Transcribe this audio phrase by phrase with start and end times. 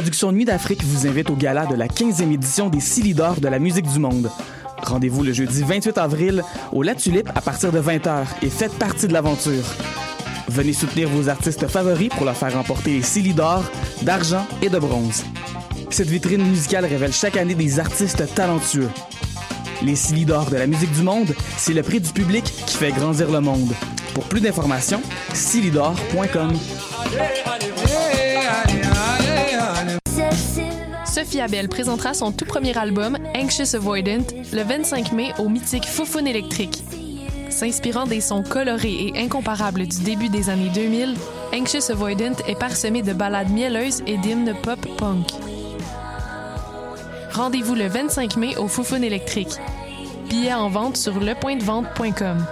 [0.00, 3.48] les productions Nuit d'Afrique vous invitent au gala de la 15e édition des Silidor de
[3.48, 4.30] la musique du monde.
[4.82, 6.42] Rendez-vous le jeudi 28 avril
[6.72, 9.62] au La Tulipe à partir de 20h et faites partie de l'aventure.
[10.48, 13.62] Venez soutenir vos artistes favoris pour leur faire remporter les Silidor
[14.00, 15.22] d'argent et de bronze.
[15.90, 18.88] Cette vitrine musicale révèle chaque année des artistes talentueux.
[19.82, 23.30] Les Silidor de la musique du monde, c'est le prix du public qui fait grandir
[23.30, 23.74] le monde.
[24.14, 25.02] Pour plus d'informations,
[25.34, 26.52] silidor.com.
[31.10, 36.28] Sophie Abel présentera son tout premier album, Anxious Avoidant, le 25 mai au mythique Foufoune
[36.28, 36.84] électrique.
[37.48, 41.16] S'inspirant des sons colorés et incomparables du début des années 2000,
[41.52, 45.26] Anxious Avoidant est parsemé de ballades mielleuses et d'hymnes pop-punk.
[47.32, 49.58] Rendez-vous le 25 mai au Foufoune électrique.
[50.28, 52.46] Billets en vente sur lepointdevente.com.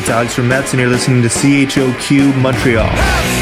[0.00, 3.39] it's Alex from Mets, and you're listening to CHOQ Montreal.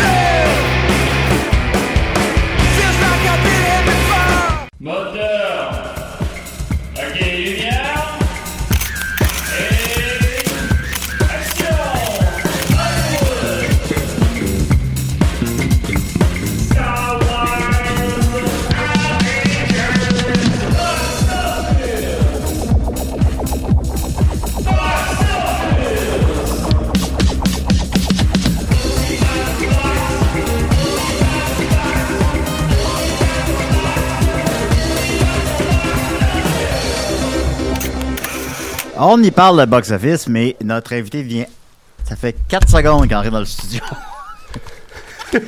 [39.10, 41.46] On y parle de box-office, mais notre invité vient.
[42.04, 43.80] Ça fait 4 secondes qu'il arrive dans le studio.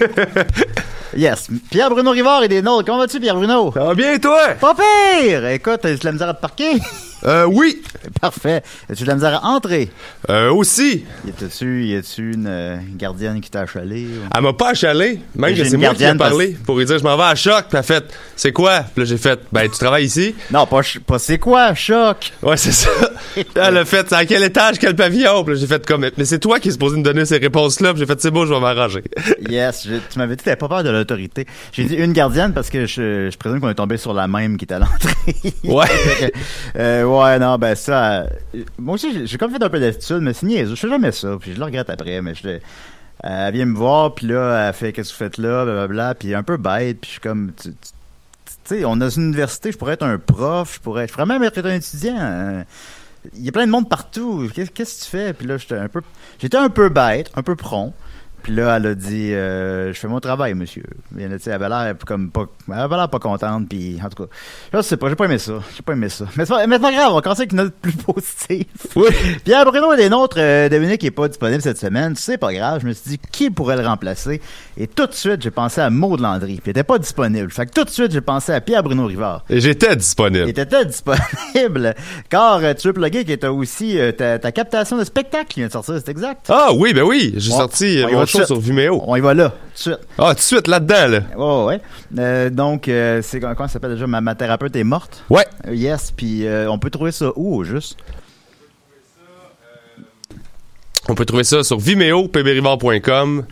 [1.14, 1.48] yes.
[1.70, 2.86] Pierre-Bruno Rivard et des nôtres.
[2.86, 3.70] Comment vas-tu, Pierre-Bruno?
[3.74, 4.54] Ça va bien, toi?
[4.58, 5.46] Pas pire!
[5.48, 6.80] Écoute, as-tu de la misère à te parquer?
[7.24, 7.82] Euh, oui.
[8.20, 8.62] Parfait.
[8.90, 9.90] As-tu de la misère à entrer?
[10.28, 11.04] Euh, aussi.
[11.26, 14.04] Y a-tu y a-tu une euh, gardienne qui t'a achalé?
[14.06, 15.20] ou- Elle m'a pas achalé.
[15.34, 17.34] Même J'ai que c'est moi qui ai parlé pour lui dire je m'en vais à
[17.34, 17.64] choc.
[17.68, 18.04] Puis elle a fait
[18.36, 18.80] c'est quoi?
[18.94, 20.34] Puis là j'ai fait ben tu travailles ici?
[20.50, 22.32] Non, pas, ch- pas c'est quoi, choc?
[22.42, 22.90] Ouais, c'est ça.
[23.54, 25.44] Elle a fait c'est à quel étage, quel pavillon?
[25.44, 27.92] Puis là j'ai fait comme mais c'est toi qui es supposé me donner ces réponses-là.
[27.92, 29.02] Puis j'ai fait c'est beau, je vais m'arranger.
[29.48, 31.46] Yes, je- tu m'avais dit que t'avais pas peur de l'autorité.
[31.72, 34.56] J'ai dit une gardienne parce que je, je présume qu'on est tombé sur la même
[34.56, 35.34] qui est à l'entrée.
[35.64, 36.32] Ouais.
[37.18, 38.22] Ouais, non, ben ça.
[38.22, 38.26] euh,
[38.78, 40.74] moi aussi, j'ai- comme fait un peu d'attitude, mais c'est niaiseux.
[40.74, 42.58] Je fais jamais ça, puis je le regrette après, mais je euh,
[43.22, 46.34] Elle vient me voir, puis là, elle fait Qu'est-ce que vous faites là, blablabla, puis
[46.34, 47.52] un peu bête, puis je suis comme.
[47.62, 47.70] Tu
[48.64, 51.42] sais, on a une université, je pourrais être un prof, je pourrais, je pourrais même
[51.42, 52.16] être un étudiant.
[52.18, 52.62] euh,
[53.36, 54.48] Il y a plein de monde partout.
[54.54, 55.32] Qu'est- Qu'est-ce que tu fais?
[55.34, 56.00] Puis là, j'étais un peu,
[56.40, 57.92] j'étais un peu bête, un peu prompt.
[58.42, 60.82] Puis là, elle a dit, euh, je fais mon travail, monsieur.
[61.16, 63.68] Là, elle avait l'air comme pas, elle avait l'air pas contente.
[63.68, 64.30] Puis en tout cas,
[64.72, 65.54] je sais pas, j'ai pas aimé ça.
[65.76, 66.24] J'ai pas aimé ça.
[66.36, 68.64] Mais c'est pas, mais c'est pas grave, on va commencer avec une note plus positive.
[68.96, 69.08] Oui.
[69.44, 72.14] Pierre Bruno et des nôtres, euh, Dominique est pas disponible cette semaine.
[72.16, 72.80] C'est pas grave.
[72.82, 74.40] Je me suis dit, qui pourrait le remplacer?
[74.76, 76.54] Et tout de suite, j'ai pensé à Maud Landry.
[76.54, 77.50] Puis il était pas disponible.
[77.50, 79.44] Fait que tout de suite, j'ai pensé à Pierre Bruno Rivard.
[79.50, 80.48] Et j'étais Il disponible.
[80.48, 81.94] était disponible.
[82.28, 85.60] Car euh, tu veux plugger que t'as aussi euh, ta, ta captation de spectacle qui
[85.60, 86.46] vient de sortir, c'est exact?
[86.48, 88.60] Ah oui, ben oui, j'ai sorti show sur.
[88.60, 89.02] Vimeo.
[89.06, 89.98] On y va là, tout de suite.
[90.18, 91.20] Ah, tout de suite là-dedans là.
[91.36, 91.80] Ouais, ouais.
[92.18, 94.06] Euh, donc, euh, c'est comment ça s'appelle déjà?
[94.06, 95.24] Ma, ma thérapeute est morte.
[95.30, 95.46] Ouais.
[95.66, 97.96] Euh, yes, puis euh, on peut trouver ça où, au juste?
[101.08, 103.44] On peut trouver ça sur Vimeo, pbrivard.com.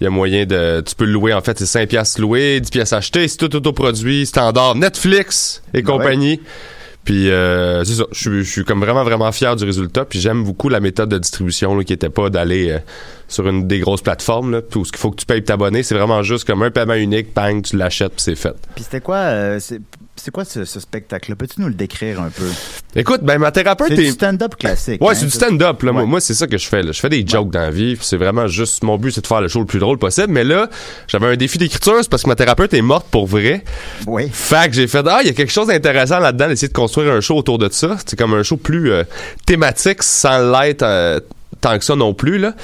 [0.00, 0.82] Il y a moyen de.
[0.86, 3.54] Tu peux le louer, en fait, c'est 5 piastres loués, 10 piastres achetés, c'est tout
[3.54, 6.40] autoproduit, standard, Netflix et Ben compagnie.
[7.04, 10.04] Puis euh, c'est ça, je suis- comme vraiment vraiment fier du résultat.
[10.04, 12.78] Puis j'aime beaucoup la méthode de distribution qui était pas d'aller euh,
[13.28, 15.82] sur une des grosses plateformes là, tout ce qu'il faut que tu payes pour t'abonner,
[15.82, 18.54] c'est vraiment juste comme un paiement unique, bang, tu l'achètes puis c'est fait.
[18.76, 19.58] Puis c'était quoi, euh,
[20.16, 21.34] c'est quoi ce, ce spectacle-là?
[21.36, 22.44] Peux-tu nous le décrire un peu?
[22.94, 25.02] Écoute, ben ma thérapeute C'est est du stand-up classique.
[25.02, 25.82] Ouais, hein, c'est du stand-up.
[25.82, 25.92] Là.
[25.92, 26.06] Moi, Ouais.
[26.08, 26.82] moi c'est ça que je fais.
[26.82, 26.92] là.
[26.92, 27.96] Je fais des jokes dans la vie.
[28.00, 30.28] C'est vraiment juste mon but, c'est de faire le show le plus drôle possible.
[30.28, 30.68] Mais là,
[31.08, 33.64] j'avais un défi d'écriture, c'est parce que ma thérapeute est morte pour vrai.
[34.06, 34.28] Oui.
[34.32, 37.12] Fait que j'ai fait ah, il y a quelque chose d'intéressant là-dedans, d'essayer de construire
[37.12, 37.96] un show autour de ça.
[38.06, 39.04] C'est comme un show plus euh,
[39.46, 40.82] thématique sans l'être.
[40.82, 41.20] euh,
[41.62, 42.54] tant que ça non plus là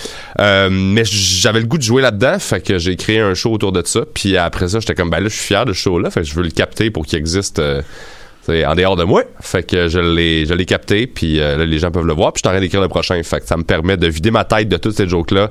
[0.40, 3.72] Euh, mais j'avais le goût de jouer là-dedans fait que j'ai créé un show autour
[3.72, 5.98] de ça puis après ça j'étais comme ben là je suis fier de ce show
[5.98, 7.80] là fait que je veux le capter pour qu'il existe euh,
[8.50, 9.24] en dehors de moi.
[9.42, 12.32] Fait que je l'ai, je l'ai capté, puis euh, là, les gens peuvent le voir,
[12.32, 13.22] puis je suis en train d'écrire le prochain.
[13.22, 15.50] Fait que ça me permet de vider ma tête de toutes ces jokes-là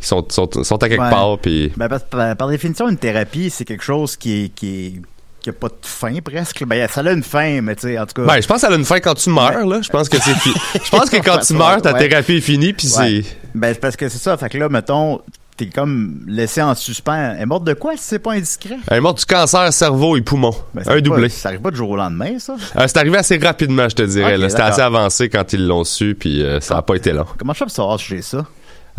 [0.00, 1.10] qui sont, sont, sont à quelque Ouais.
[1.10, 1.70] part, puis...
[1.76, 4.92] Ben, parce- par, par définition, une thérapie, c'est quelque chose qui est, qui est,
[5.40, 6.64] qui a pas de fin presque.
[6.66, 8.26] Ben, ça a une fin, mais tu sais, en tout cas.
[8.34, 9.80] Ben, je pense qu'elle a une fin quand tu meurs, là.
[9.82, 10.52] Je pense que c'est fi-
[10.84, 12.08] Je pense que quand tu meurs, ta Ouais.
[12.08, 13.22] thérapie est finie, puis Ouais.
[13.24, 13.36] c'est...
[13.54, 14.36] Ben, c'est parce que c'est ça.
[14.36, 15.20] Fait que là, mettons,
[15.56, 17.34] t'es comme laissé en suspens.
[17.36, 18.76] Elle est morte de quoi si c'est pas indiscret?
[18.88, 20.54] Elle est morte du cancer, cerveau et poumon.
[20.74, 21.28] Ben, ça un pas- doublé.
[21.28, 22.54] ça arrive pas du jour au lendemain, ça?
[22.76, 24.36] Euh, c'est arrivé assez rapidement, je te dirais.
[24.48, 27.26] C'était assez avancé quand ils l'ont su, puis euh, ça a pas été long.
[27.38, 28.44] Comment je fais pour savoir si j'ai ça?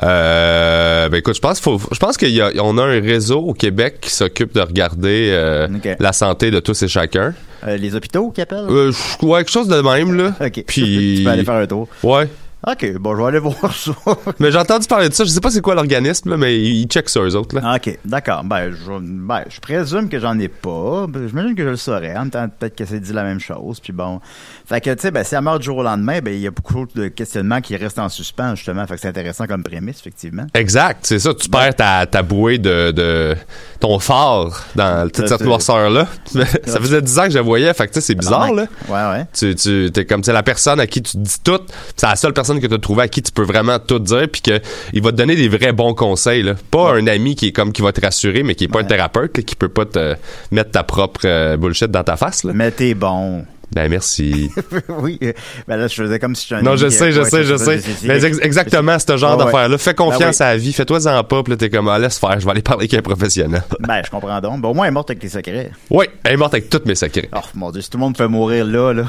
[0.04, 4.10] Euh, ben écoute, je pense, faut, je pense qu'on a, un réseau au Québec qui
[4.10, 5.68] s'occupe de regarder euh,
[6.00, 7.34] la santé de tous et chacun.
[7.68, 8.68] Euh, les hôpitaux qui appellent?
[8.70, 8.92] Euh,
[9.22, 10.34] ouais, quelque chose de même, là.
[10.40, 10.64] ok.
[10.66, 11.16] Puis...
[11.18, 11.88] tu peux aller faire un tour.
[12.04, 12.30] Ouais.
[12.68, 13.92] Ok, bon, je vais aller voir ça.
[14.40, 15.24] Mais j'ai entendu parler de ça.
[15.24, 17.76] Je sais pas c'est quoi l'organisme, là, mais ils checkent ça, eux autres, là.
[17.76, 18.44] ok, d'accord.
[18.44, 21.08] Ben je, ben, je présume que j'en ai pas.
[21.08, 22.16] Ben, J'imagine que je le saurais.
[22.18, 23.80] En même temps, peut-être que c'est dit la même chose.
[23.80, 24.20] Puis bon.
[24.66, 26.48] Fait que, tu sais, ben, si elle meurt du jour au lendemain, ben, il y
[26.48, 28.86] a beaucoup de questionnements qui restent en suspens, justement.
[28.88, 30.48] Fait que c'est intéressant comme prémisse, effectivement.
[30.54, 31.34] Exact, c'est ça.
[31.34, 33.36] Tu perds ta, ta bouée de, de
[33.80, 36.08] ton phare dans toute cette noirceur-là.
[36.66, 38.66] ça faisait 10 ans que je la voyais, fait que tu sais, c'est bizarre, là.
[38.90, 39.26] Ouais, ouais.
[39.34, 41.62] Tu, tu t'es comme c'est la personne à qui tu dis tout,
[41.96, 44.28] c'est la seule personne que tu as trouvé à qui tu peux vraiment tout dire
[44.32, 44.60] puis que
[44.94, 46.56] il va te donner des vrais bons conseils là.
[46.72, 48.86] Pas un ami qui est comme qui va te rassurer mais qui est pas un
[48.86, 50.16] thérapeute là, qui peut pas te
[50.52, 52.54] mettre ta propre euh, bullshit dans ta face là.
[52.56, 53.46] Mais t'es bon.
[53.72, 54.52] Ben merci.
[54.90, 55.20] oui.
[55.24, 55.34] euh,
[55.68, 57.56] Ben là, je faisais comme si j'étais un non, je sais, je ouais, sais, je
[57.56, 57.82] sais.
[58.04, 61.44] Mais ex- exactement ce genre d'affaire là, fais confiance Ben à la vie, fais-toi-en pas,
[61.44, 63.64] puis t'es comme ah, laisse faire, je vais aller parler avec un professionnel.
[63.80, 64.62] Ben, je comprends donc.
[64.62, 65.72] Ben, au moins, elle est morte avec tes secrets.
[65.90, 67.30] oui, elle est morte avec tous mes secrets.
[67.36, 69.04] Oh, mon Dieu, si tout le monde fait mourir là, là.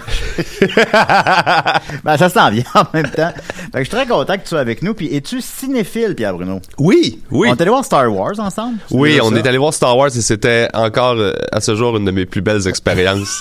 [2.05, 3.33] ben, ça s'en vient en même temps.
[3.35, 4.95] Fait que je suis très content que tu sois avec nous.
[4.95, 6.61] Puis, es-tu cinéphile, Pierre Bruno?
[6.79, 7.49] Oui, oui.
[7.51, 8.79] On est allé voir Star Wars ensemble?
[8.91, 12.05] Oui, on est allé voir Star Wars et c'était encore euh, à ce jour une
[12.05, 13.41] de mes plus belles expériences.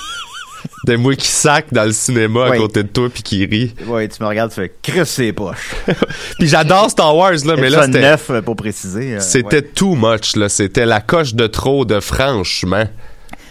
[0.88, 3.74] de moi qui sac dans le cinéma à côté de toi puis qui rit.
[3.86, 5.76] Ouais, tu me regardes, tu fais crisse ses poches.
[6.40, 9.16] Puis j'adore Star Wars là, mais là c'était 9, euh, pour préciser.
[9.16, 9.62] euh, c'était ouais.
[9.62, 12.86] too much là, c'était la coche de trop de franchement.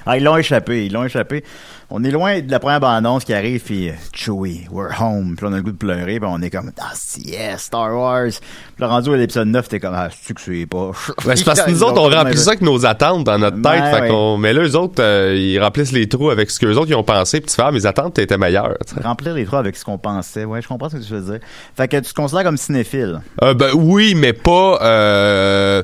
[0.06, 1.44] Ah, ils l'ont échappé, ils l'ont échappé.
[1.90, 5.36] On est loin de la première bande-annonce qui arrive, puis euh, Chewie, we're home.
[5.38, 6.92] Puis on a le goût de pleurer, puis on est comme, ah,
[7.24, 8.26] yes, Star Wars.
[8.28, 8.40] Puis
[8.80, 10.90] là, rendu à l'épisode 9, t'es comme, ah, c'est que c'est pas.
[11.24, 13.62] Ben, c'est parce que nous autres on remplit ça avec nos attentes dans notre tête,
[13.62, 14.08] Ben, fait ouais.
[14.08, 16.90] qu'on- mais là eux autres euh, ils remplissent les trous avec ce que les autres
[16.90, 18.76] ils ont pensé puis tu fais ah, mes attentes étaient meilleures.
[18.86, 19.00] tu sais.
[19.00, 20.44] Remplir les trous avec ce qu'on pensait.
[20.44, 21.40] Ouais, je comprends ce que tu veux dire.
[21.74, 23.22] Fait que tu te considères comme cinéphile.
[23.42, 25.82] Euh, ben oui, mais pas euh,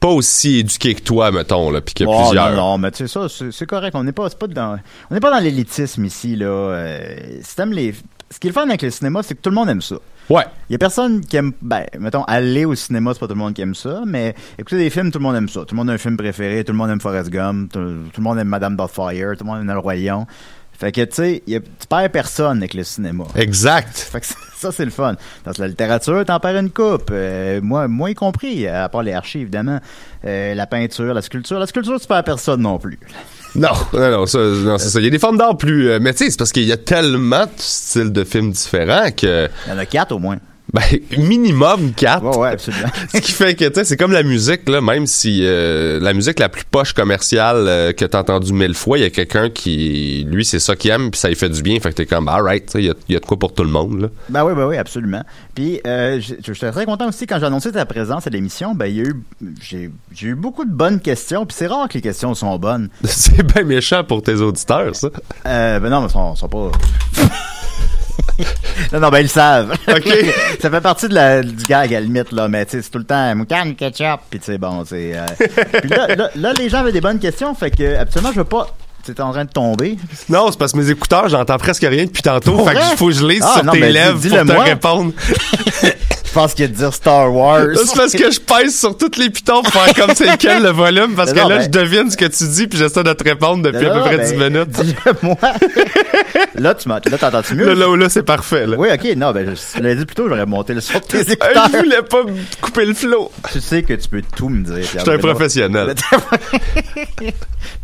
[0.00, 2.50] pas aussi éduqué que toi mettons là, puis qu'il y a Oh, plusieurs.
[2.50, 3.94] Non, non, mais tu sais ça, c'est c'est correct.
[3.94, 4.78] On n'est pas, c'est pas dans,
[5.10, 6.46] on n'est pas dans l'élitisme ici là.
[6.46, 7.94] Euh, si les,
[8.30, 9.96] ce qui est le fun avec le cinéma, c'est que tout le monde aime ça.
[10.28, 10.44] Ouais.
[10.68, 13.38] Il y a personne qui aime, ben, mettons, aller au cinéma, c'est pas tout le
[13.38, 15.60] monde qui aime ça, mais écouter des films, tout le monde aime ça.
[15.60, 18.20] Tout le monde a un film préféré, tout le monde aime Forrest Gump, tout, tout
[18.20, 20.26] le monde aime Madame Doubtfire, tout le monde aime Le Royaume.
[20.78, 23.24] Fait que, tu sais, tu perds personne avec le cinéma.
[23.34, 23.98] Exact.
[24.12, 25.16] Fait que ça, ça, c'est le fun.
[25.44, 27.10] Dans la littérature, t'en perds une coupe.
[27.10, 29.80] Euh, moi, moi y compris, à part les archives, évidemment.
[30.24, 31.58] Euh, la peinture, la sculpture.
[31.58, 32.98] La sculpture, tu perds personne non plus.
[33.54, 35.00] Non, non, non, ça, non, c'est ça.
[35.00, 35.88] Il y a des formes d'art plus.
[35.88, 39.10] euh, mais tu sais, c'est parce qu'il y a tellement de styles de films différents
[39.10, 39.48] que.
[39.66, 40.36] Il y en a quatre au moins.
[40.74, 40.82] Ben,
[41.16, 42.22] minimum 4.
[42.24, 42.88] Ouais, ouais, absolument.
[43.14, 46.12] Ce qui fait que, tu sais, c'est comme la musique, là, même si euh, la
[46.12, 49.48] musique la plus poche commerciale euh, que t'as entendu mille fois, il y a quelqu'un
[49.48, 52.06] qui, lui, c'est ça qu'il aime, puis ça lui fait du bien, fait que t'es
[52.06, 54.08] comme, alright, il y a, y a de quoi pour tout le monde, là.
[54.28, 55.22] Ben oui, ben oui, absolument.
[55.54, 58.74] Puis, euh, j- j'étais très content aussi quand j'ai annoncé ta présence à l'émission.
[58.74, 59.14] Ben, il y a eu,
[59.62, 61.46] j'ai, j'ai eu beaucoup de bonnes questions.
[61.46, 62.90] Puis c'est rare que les questions sont bonnes.
[63.04, 65.08] c'est bien méchant pour tes auditeurs, ça.
[65.46, 66.70] Euh, ben non, mais sont, sont pas.
[68.92, 69.72] non, non, ben ils le savent.
[69.88, 70.08] OK.
[70.60, 72.48] ça fait partie de la, du gag à la limite, là.
[72.48, 74.20] Mais c'est tout le temps moutarde, ketchup.
[74.30, 75.12] Puis tu sais, bon, c'est.
[75.16, 75.26] Euh...
[75.80, 77.54] Puis là, là, là, les gens avaient des bonnes questions.
[77.54, 78.68] Fait que, absolument, je veux pas.
[79.04, 79.96] Tu es en train de tomber.
[80.28, 82.96] Non, c'est parce que mes écouteurs, j'entends presque rien depuis tantôt, Pour fait que vrai?
[82.96, 84.64] faut que je lise Ah, sur non, tes ben, lèvres pour te moi.
[84.64, 85.12] répondre.
[86.38, 87.66] Pense qu'il y a de dire Star Wars.
[87.74, 90.70] C'est parce que je pèse sur tous les pitons pour faire comme c'est lequel le
[90.70, 93.12] volume, parce Ben que là, ben- je devine ce que tu dis, puis j'essaie de
[93.12, 95.22] te répondre depuis à peu près ben, 10 minutes.
[95.22, 95.36] Moi.
[96.54, 97.66] là, tu m'as, là, t'entends-tu mieux?
[97.66, 98.76] Là, là, là, c'est parfait, là.
[98.78, 101.32] Oui, ok, non, ben, je, l'avais dit plus tôt, j'aurais monté le son de tes
[101.32, 101.70] écouteurs.
[101.72, 102.22] Je voulais pas
[102.60, 103.32] couper le flow.
[103.50, 104.76] Tu sais que tu peux tout me dire.
[104.76, 105.92] Je suis un professionnel.
[107.18, 107.32] tu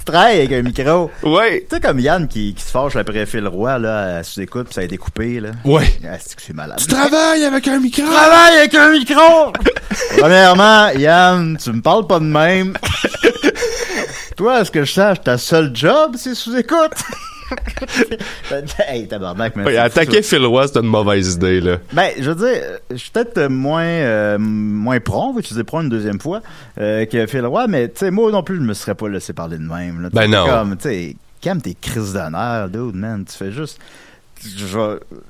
[0.05, 1.11] travailles avec un micro.
[1.25, 1.67] Ouais.
[1.69, 4.75] Tu sais, comme Yann qui, qui se fâche après Phil Roy, là, à sous-écoute, puis
[4.75, 5.51] ça a été coupé, là.
[5.65, 5.93] Ouais.
[6.05, 6.79] Ah, c'est que c'est malade.
[6.79, 8.05] Tu travailles avec un micro.
[8.45, 9.53] Avec un micro!
[10.19, 12.75] Premièrement, Yann, tu me parles pas de même.
[14.37, 16.93] Toi, est-ce que je sache, ta seule job, c'est sous-écoute?
[18.89, 21.79] hey, tabarnak, mais c'est- attaquer Phil Roy, c'est une mauvaise idée, là.
[21.93, 25.83] Ben, je veux dire, je suis peut-être moins euh, moins prompt, on va utiliser prompt
[25.83, 26.41] une deuxième fois,
[26.81, 29.33] euh, que Phil Roy, mais tu sais, moi non plus, je me serais pas laissé
[29.33, 30.03] parler de même.
[30.03, 30.09] Là.
[30.13, 30.47] Ben non.
[30.47, 33.25] Comme, tu sais, calme tes crises d'honneur, dude, man.
[33.25, 33.79] Tu fais juste...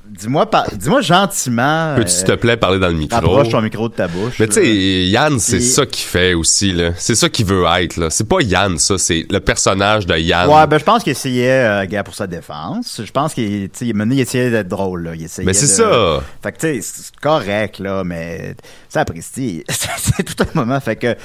[0.09, 1.94] dis-moi par- dis-moi gentiment.
[1.97, 3.16] Peux-tu, s'il te euh, plaît, parler dans le micro?
[3.16, 4.35] Rapproche ton micro de ta bouche.
[4.38, 5.04] Mais tu sais.
[5.06, 6.90] Yann, c'est ça qu'il fait aussi, là.
[6.97, 8.11] C'est ça qu'il veut être, là.
[8.11, 8.99] C'est pas Yann, ça.
[8.99, 10.49] C'est le personnage de Yann.
[10.49, 13.00] Ouais, ben je pense qu'il essayait, euh, gars, pour sa défense.
[13.04, 15.14] Je pense qu'il tu il il essayait d'être drôle, là.
[15.14, 16.21] Il essayait Mais c'est de- ça.
[16.42, 18.54] Fait que, tu sais, c'est correct, là, mais
[18.88, 19.64] ça apprécie.
[19.68, 20.78] c'est tout un moment.
[20.80, 21.16] Fait que,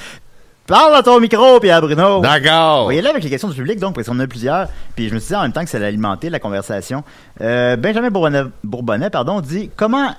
[0.70, 2.22] parle dans ton micro, Pierre Bruno.
[2.22, 2.84] D'accord.
[2.84, 4.68] On va y aller avec les questions du public, donc, parce qu'on en a plusieurs.
[4.96, 7.04] Puis je me suis dit en même temps que ça allait alimenter la conversation.
[7.42, 10.12] Euh, Benjamin Bourbonnais, Bourbonnais pardon, dit Comment,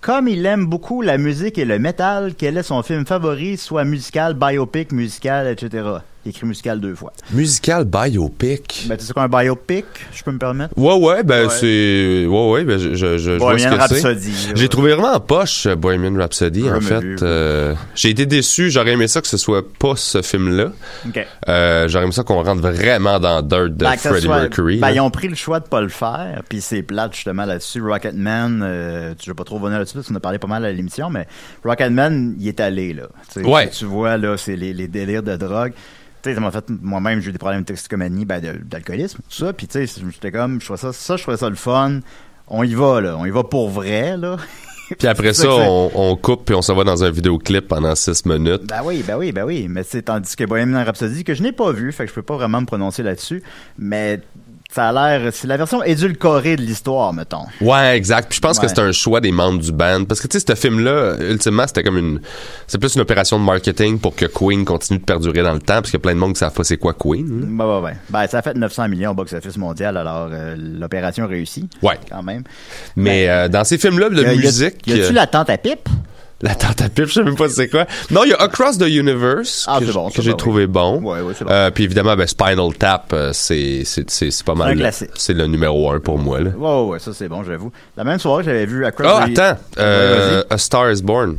[0.00, 3.84] comme il aime beaucoup la musique et le métal, quel est son film favori, soit
[3.84, 5.82] musical, biopic, musical, etc.
[6.26, 7.12] Il écrit musical deux fois.
[7.30, 8.86] Musical biopic.
[8.88, 10.76] Ben, tu sais quoi, un biopic, je peux me permettre?
[10.76, 11.54] Ouais, ouais, ben Ouais.
[11.54, 12.26] c'est.
[12.26, 13.80] Ouais, ouais, ben je, je, je, vois ce Bohemian que.
[13.94, 14.32] Rhapsody.
[14.56, 17.22] J'ai trouvé vraiment en poche euh, Bohemian Rhapsody, en fait.
[17.22, 18.70] Euh, j'ai été déçu.
[18.70, 20.72] J'aurais aimé ça que ce soit pas ce film-là.
[21.48, 24.78] Euh, J'aurais aimé ça qu'on rentre vraiment dans Dirt de Ben, Freddie soit- Mercury.
[24.78, 24.94] ben, là.
[24.94, 27.80] ils ont pris le choix de pas le faire, puis c'est plate justement là-dessus.
[27.80, 30.72] Rocketman, euh, tu veux pas trop revenir là-dessus, parce qu'on a parlé pas mal à
[30.72, 31.26] l'émission, mais
[31.64, 33.04] Rocketman, il est allé là.
[33.32, 33.68] Tu Ouais.
[33.70, 35.72] Tu vois là, c'est les, les délires de drogue.
[36.26, 39.36] Tu sais, ça m'a fait moi-même, j'ai eu des problèmes de toxicomanie, ben, d'alcoolisme, tout
[39.36, 39.52] ça.
[39.52, 42.00] Puis tu sais, j'étais comme, je trouvais ça, ça, je trouvais ça le fun.
[42.48, 44.36] On y va là, on y va pour vrai là.
[44.98, 48.24] Puis après ça, on, on coupe puis on se voit dans un vidéoclip pendant six
[48.24, 48.62] minutes.
[48.68, 49.66] Ben oui, ben oui, ben oui.
[49.68, 52.22] Mais c'est tandis que Bohemian Rhapsody, que je n'ai pas vu, fait que je peux
[52.22, 53.42] pas vraiment me prononcer là-dessus.
[53.78, 54.20] Mais
[54.72, 57.44] ça a l'air, c'est la version édulcorée de l'histoire, mettons.
[57.60, 58.28] Ouais, exact.
[58.28, 58.62] Puis je pense Ouais.
[58.64, 60.04] que c'est un choix des membres du band.
[60.04, 62.20] Parce que, tu sais, ce film-là, ultimement, c'était comme une.
[62.66, 65.74] C'est plus une opération de marketing pour que Queen continue de perdurer dans le temps.
[65.76, 67.40] Parce qu'il y a plein de monde qui savent pas c'est quoi Queen.
[67.40, 67.46] là.
[67.48, 67.96] Ben, ben, ben.
[68.10, 71.70] Ben, ça a fait 900 millions au box-office mondial, alors euh, l'opération réussit.
[71.82, 71.98] Ouais.
[72.10, 72.42] Quand même.
[72.96, 74.86] Mais euh, dans ces films-là de musique.
[74.86, 75.88] Y a-tu euh, la tente à pipe?
[76.42, 77.86] La tente à pipe, je sais même pas c'est quoi.
[78.10, 81.00] Non, il y a Across the Universe Ah, que, bon, j'ai trouvé bon.
[81.00, 81.50] Ouais, ouais, c'est bon.
[81.50, 83.84] Euh, puis évidemment, ben, Spinal Tap, euh, c'est
[84.44, 84.92] pas mal.
[85.14, 86.50] C'est le numéro un pour moi là.
[86.50, 87.72] Ouais, ouais, ça c'est bon, j'avoue.
[87.96, 90.42] La même soirée, j'avais vu Across Ah, the- attends, euh.
[90.50, 91.38] A Star Is Born.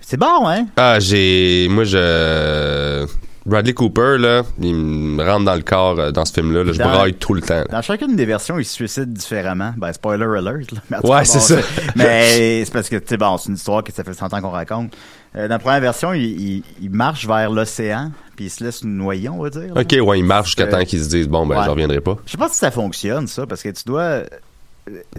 [0.00, 0.66] C'est bon, hein?
[0.76, 1.66] Ah, j'ai.
[1.70, 3.06] Moi, je.
[3.46, 6.64] Bradley Cooper, là, il me rentre dans le corps euh, dans ce film-là.
[6.64, 6.72] là.
[6.72, 7.54] je Dans- braille tout le temps.
[7.60, 7.64] là.
[7.70, 9.72] Dans chacune des versions, il se suicide différemment.
[9.76, 10.80] Ben, spoiler alert, là.
[10.90, 11.56] Mais en tout Ouais, cas, c'est ça.
[11.96, 14.40] Mais c'est parce que, tu sais, bon, c'est une histoire que ça fait 100 ans
[14.40, 14.92] qu'on raconte.
[15.36, 18.84] Euh, dans la première version, il, il- il marche vers l'océan, puis il se laisse
[18.84, 19.74] noyer, on va dire.
[19.74, 19.80] là.
[19.82, 21.64] Ok, ouais, il marche jusqu'à Euh, temps qu'ils se disent bon, ben, ouais.
[21.64, 22.16] je reviendrai pas.
[22.26, 24.20] Je sais pas si ça fonctionne, ça, parce que tu dois...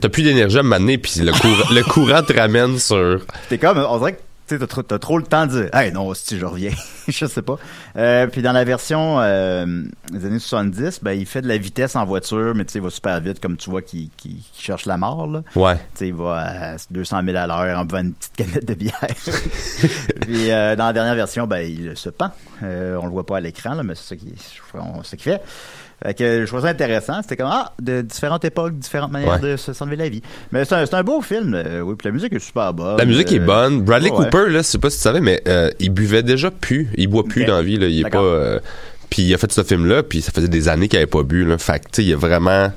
[0.02, 3.22] T'as plus d'énergie à m'amener, puis le, courant- le courant te ramène sur.
[3.50, 5.70] T'es comme, on dirait que tu sais, t'as trop, t'as trop le temps de dire,
[5.76, 6.72] hey, non, si je reviens,
[7.08, 7.58] je sais pas.
[7.96, 11.96] Euh, puis dans la version euh, des années 70, ben, il fait de la vitesse
[11.96, 14.62] en voiture, mais tu sais, il va super vite, comme tu vois, qui qui qui
[14.64, 15.44] cherche la mort, là.
[15.56, 15.76] Ouais.
[15.76, 18.74] Tu sais, il va à 200 000 à l'heure en buvant une petite canette de
[18.74, 18.94] bière.
[20.22, 22.32] Puis euh, dans la dernière version, ben, il se pend.
[22.62, 24.34] On le voit pas à l'écran, là, mais c'est ça qui-
[24.74, 25.42] on- c'est ce qu'il fait.
[26.04, 27.22] Fait que je trouve ça intéressant.
[27.22, 29.52] C'était comme, ah, de différentes époques, différentes manières Ouais.
[29.52, 30.22] de se s'enlever la vie.
[30.52, 31.96] Mais c'est un, un beau film, euh, oui.
[31.98, 32.98] Puis la musique est super bonne.
[32.98, 33.82] La musique est Euh, bonne.
[33.82, 34.18] Bradley ouais.
[34.18, 36.90] Cooper, là, je sais pas si tu savais, mais euh, il buvait déjà plus.
[36.96, 37.78] Il boit plus dans la vie.
[37.78, 37.88] Là.
[37.88, 38.20] Il est pas.
[38.22, 38.60] Euh,
[39.10, 41.44] puis il a fait ce film-là, puis ça faisait des années qu'il avait pas bu.
[41.44, 41.58] Là.
[41.58, 42.72] Fait que, tu sais, il a vraiment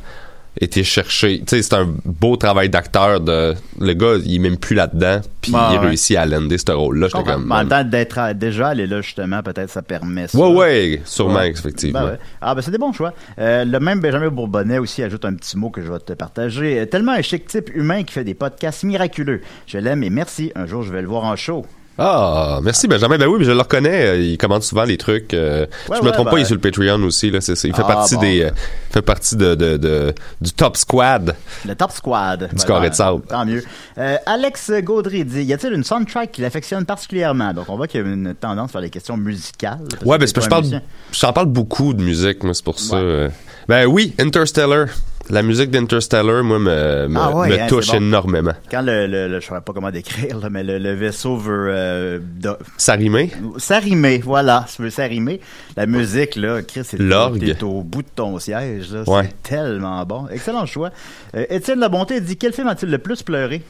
[0.61, 1.39] été cherché.
[1.41, 3.21] Tu sais, c'est un beau travail d'acteur.
[3.21, 5.79] de Le gars, il est même plus là-dedans, puis il ouais.
[5.87, 7.09] réussit à lander ce rôle-là.
[7.11, 7.51] Je J'étais comme.
[7.51, 10.39] En même d'être à- déjà allé là, justement, peut-être ça permet ça.
[10.39, 11.51] Ouais, ouais, sûrement, Ouais.
[11.51, 12.01] effectivement.
[12.03, 12.19] Ben ouais.
[12.41, 13.13] Ah, ben c'est des bons choix.
[13.39, 16.81] Euh, le même Benjamin Bourbonnais aussi ajoute un petit mot que je vais te partager.
[16.81, 19.41] Euh, Tellement un chic type humain qui fait des podcasts miraculeux.
[19.67, 20.53] Je l'aime et merci.
[20.55, 21.65] Un jour, je vais le voir en show.
[21.99, 23.19] Ah, merci Benjamin.
[23.19, 24.07] Ben oui, mais je le reconnais.
[24.07, 25.35] euh, Il commande souvent les trucs.
[25.35, 27.31] euh, Ouais, je me ouais, trompe ben- pas, il est sur le Patreon aussi.
[27.31, 28.21] Là, c'est, c'est- il fait Ah, partie bon.
[28.23, 28.51] des, euh,
[28.91, 31.37] il fait partie de, de, de- du top squad.
[31.67, 32.49] Le Top Squad.
[32.51, 32.55] Du
[32.89, 33.23] de sable.
[33.29, 33.63] Tant mieux.
[33.99, 37.53] Euh, Alex Gaudry dit Y a-t-il une soundtrack qu'il affectionne particulièrement?
[37.53, 39.79] Donc, on voit qu'il y a une tendance vers les questions musicales.
[40.05, 40.65] Ouais, ben parce que je parle,
[41.13, 42.97] j'en parle beaucoup de musique, moi, c'est pour ça.
[42.97, 43.03] Ouais.
[43.03, 43.29] euh.
[43.69, 44.87] Ben oui, Interstellar.
[45.31, 47.95] La musique d'Interstellar, moi, me, me, Ah ouais, me hein, touche bon.
[47.99, 48.52] énormément.
[48.71, 51.37] Quand le, le, le- je ne sais pas comment décrire, là, mais le, le vaisseau
[51.37, 52.57] veut euh, do-
[52.88, 53.31] rimait?
[53.57, 55.41] s'arrimer, voilà, ça veut s'arrimer.
[55.76, 57.00] La musique, là, Chris, c'est
[57.62, 59.31] au bout de ton siège, Ouais.
[59.45, 60.26] c'est tellement bon.
[60.29, 60.91] Excellent choix.
[61.37, 63.62] Euh, Étienne Labonté dit, quel film a-t-il le plus pleuré?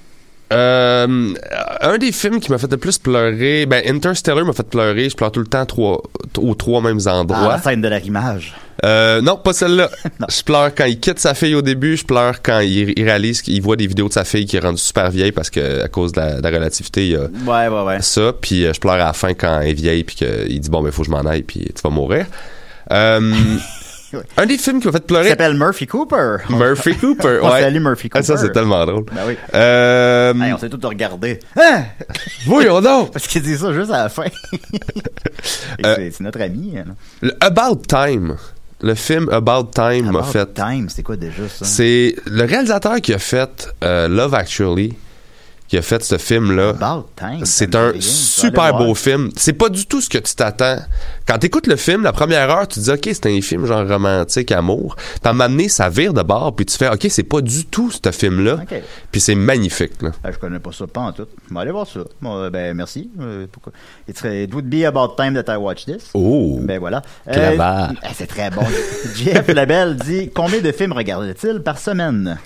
[0.53, 1.35] Euh,
[1.81, 5.09] un des films qui m'a fait le plus pleurer, ben Interstellar m'a fait pleurer.
[5.09, 6.03] Je pleure tout le temps trois,
[6.37, 7.49] aux trois mêmes Ah, endroits.
[7.49, 8.55] la scène de l'arrimage.
[8.85, 9.89] Euh, non, pas celle-là.
[10.29, 11.97] Je pleure quand il quitte sa fille au début.
[11.97, 14.61] Je pleure quand il, il réalise qu'il voit des vidéos de sa fille qui est
[14.61, 17.21] rendue super vieille parce que à cause de la, de la relativité, il y a
[17.47, 18.03] Ouais, ouais, ouais.
[18.03, 18.33] ça.
[18.41, 20.83] Puis euh, je pleure à la fin quand elle est vieille puis qu'il dit bon
[20.83, 22.27] ben faut que je m'en aille puis tu vas mourir.
[22.91, 23.33] Euh.
[24.37, 25.29] Un des films qui m'a fait Il pleurer.
[25.31, 26.39] s'appelle Murphy Cooper.
[26.51, 27.39] Murphy Cooper.
[27.43, 27.61] On ouais.
[27.63, 28.27] salue Murphy Ah, Cooper.
[28.27, 29.05] ça c'est tellement drôle.
[29.05, 29.37] Ben oui.
[29.55, 31.39] Euh, Hey, on s'est tous regardé.
[31.57, 31.85] Hein?
[32.45, 33.13] voyons donc.
[33.13, 34.25] Parce qu'il dit ça juste à la fin.
[35.85, 36.75] Euh, c'est- c'est notre ami.
[36.77, 36.85] hein.
[37.23, 38.37] Le About Time.
[38.83, 40.55] Le film About Time m'a About fait.
[40.55, 41.65] Time, c'est quoi déjà ça?
[41.65, 44.95] C'est le réalisateur qui a fait euh, Love Actually,
[45.73, 46.75] qui a fait ce film-là.
[47.45, 47.93] C'est un.
[47.93, 49.31] Je vais super beau film.
[49.39, 50.77] C'est pas du tout ce que tu t'attends.
[51.27, 53.89] Quand t'écoutes le film, la première heure, tu te dis, OK, c'est un film genre
[53.89, 54.97] romantique, amour.
[54.97, 57.91] Puis à donné, ça vire de bord, puis tu fais, OK, c'est pas du tout
[57.91, 58.59] ce film-là.
[58.61, 58.83] Ok.
[59.11, 60.11] Puis c'est magnifique, là.
[60.23, 61.27] Ah, je connais pas ça, pas en tout.
[61.51, 62.01] On va aller voir ça.
[62.21, 63.11] Bon, euh, ben, merci.
[63.19, 63.73] Euh, pourquoi?
[64.07, 66.11] It, would be about time that I watch this.
[66.13, 66.59] Oh!
[66.61, 67.01] Ben voilà.
[67.25, 67.93] Clavard.
[68.03, 68.61] ah, c'est très bon.
[69.15, 72.37] Jeff Labelle dit combien de films regarde-t-il par semaine?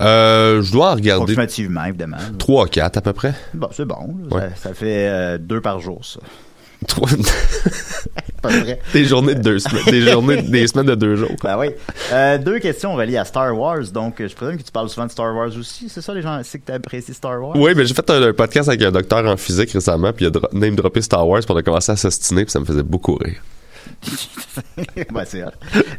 [0.00, 2.16] Euh, je dois en regarder Approximativement, évidemment.
[2.38, 3.34] 3 4 à peu près.
[3.54, 4.16] Bon, c'est bon.
[4.30, 4.48] Ouais.
[4.56, 6.20] Ça, ça fait euh, deux par jour, ça.
[6.86, 7.08] Trois-
[8.42, 8.80] Pas vrai.
[8.94, 9.84] des journées de deux semaines.
[9.90, 11.32] Des journées, des semaines de deux jours.
[11.42, 11.66] Ben oui.
[12.10, 13.82] Euh, deux questions reliées à Star Wars.
[13.92, 15.90] Donc, euh, je présume que tu parles souvent de Star Wars aussi.
[15.90, 17.54] C'est ça, les gens, c'est que tu apprécies Star Wars?
[17.56, 20.28] Oui, mais j'ai fait un, un podcast avec un docteur en physique récemment, puis il
[20.28, 22.64] a dro- name droppé Star Wars, puis on a commencé à s'ostiner, puis ça me
[22.64, 23.42] faisait beaucoup rire.
[25.12, 25.44] ben, c'est.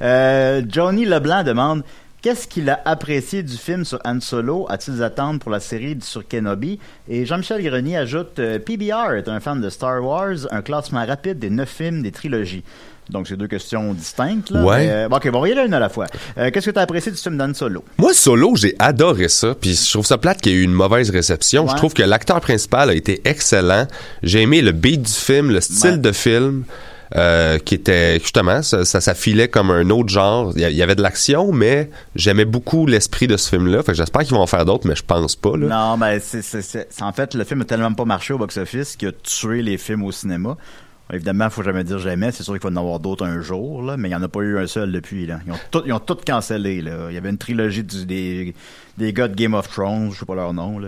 [0.02, 1.84] Euh, Johnny Leblanc demande
[2.22, 4.68] Qu'est-ce qu'il a apprécié du film sur Han Solo?
[4.70, 6.78] A-t-il des attentes pour la série sur Kenobi?
[7.10, 11.40] Et Jean-Michel Grenier ajoute euh, PBR est un fan de Star Wars, un classement rapide
[11.40, 12.64] des neuf films des trilogies.
[13.10, 14.52] Donc, c'est deux questions distinctes.
[14.52, 14.86] Là, Ouais.
[14.86, 16.06] Mais, euh, ok, bon, on va y aller une à la fois.
[16.38, 17.84] Euh, Qu'est-ce que tu as apprécié du film d'Han Solo?
[17.98, 20.74] Moi, Solo, j'ai adoré ça, puis je trouve ça plate qu'il y ait eu une
[20.74, 21.64] mauvaise réception.
[21.66, 21.72] Ouais.
[21.72, 23.88] Je trouve que l'acteur principal a été excellent.
[24.22, 25.98] J'ai aimé le beat du film, le style Ouais.
[25.98, 26.64] de film.
[27.16, 30.96] Euh, qui était justement ça, ça, filait comme un autre genre il y il avait
[30.96, 34.48] de l'action mais j'aimais beaucoup l'esprit de ce film là fait j'espère qu'ils vont en
[34.48, 35.68] faire d'autres mais je pense pas là.
[35.68, 39.12] Non, ben, c'est, en fait, le film a tellement pas marché au box-office qu'il a
[39.12, 40.58] tué les films au cinéma.
[41.14, 42.32] Évidemment, faut jamais dire jamais.
[42.32, 44.30] C'est sûr qu'il va en avoir d'autres un jour, là, mais il n'y en a
[44.30, 45.26] pas eu un seul depuis.
[45.26, 45.42] Là.
[45.46, 46.82] Ils ont tout, ils ont tout cancellé.
[46.82, 47.08] Là.
[47.10, 48.56] Il y avait une trilogie du- des,
[48.98, 50.80] des gars de Game of Thrones, je sais pas leur nom.
[50.80, 50.88] Là.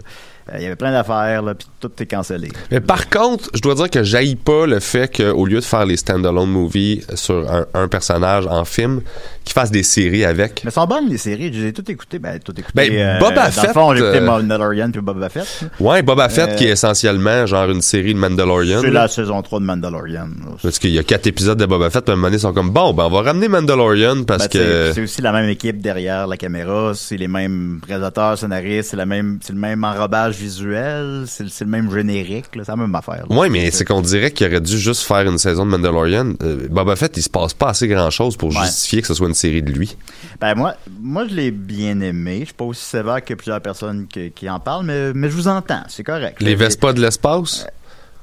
[0.51, 2.49] Euh, il y avait plein d'affaires, là, puis tout est cancellé.
[2.69, 5.85] Mais par contre, je dois dire que j'haïs pas le fait qu'au lieu de faire
[5.85, 9.01] les standalone movies sur un, un personnage en film,
[9.45, 10.61] qu'ils fassent des séries avec.
[10.65, 11.51] Mais sont bonnes les séries.
[11.53, 12.19] J'ai tout écouté.
[12.19, 12.73] Ben, tout écouté.
[12.75, 15.65] Ben, Boba dans le Fett, fond, j'ai écouté euh, Mandalorian puis Boba Fett.
[15.79, 18.81] Ouais, Boba Fett Euh, qui est essentiellement genre une série de Mandalorian.
[18.81, 20.25] C'est la saison 3 de Mandalorian.
[20.27, 20.51] là.
[20.61, 22.41] Parce qu'il y a quatre épisodes de Boba Fett, puis à un moment donné, ils
[22.41, 25.49] sont comme bon, ben on va ramener Mandalorian parce Ben, que c'est- aussi la même
[25.49, 29.83] équipe derrière la caméra, c'est les mêmes réalisateurs, scénaristes, c'est la même, c'est le même
[29.83, 33.25] enrobage visuel, c'est le- même générique, c'est la même affaire.
[33.29, 36.33] Ouais, mais c'est qu'on dirait qu'il aurait dû juste faire une saison de Mandalorian.
[36.43, 38.65] Euh, Boba Fett, il se passe pas assez grand chose pour Ouais.
[38.65, 39.95] justifier que ce soit une série de lui.
[40.39, 42.39] Ben moi, moi je l'ai bien aimé.
[42.41, 45.35] Je suis pas aussi sévère que plusieurs personnes qui, qui en parlent, mais, mais je
[45.35, 46.41] vous entends, c'est correct.
[46.41, 47.65] Les Les- Vespa de l'espace,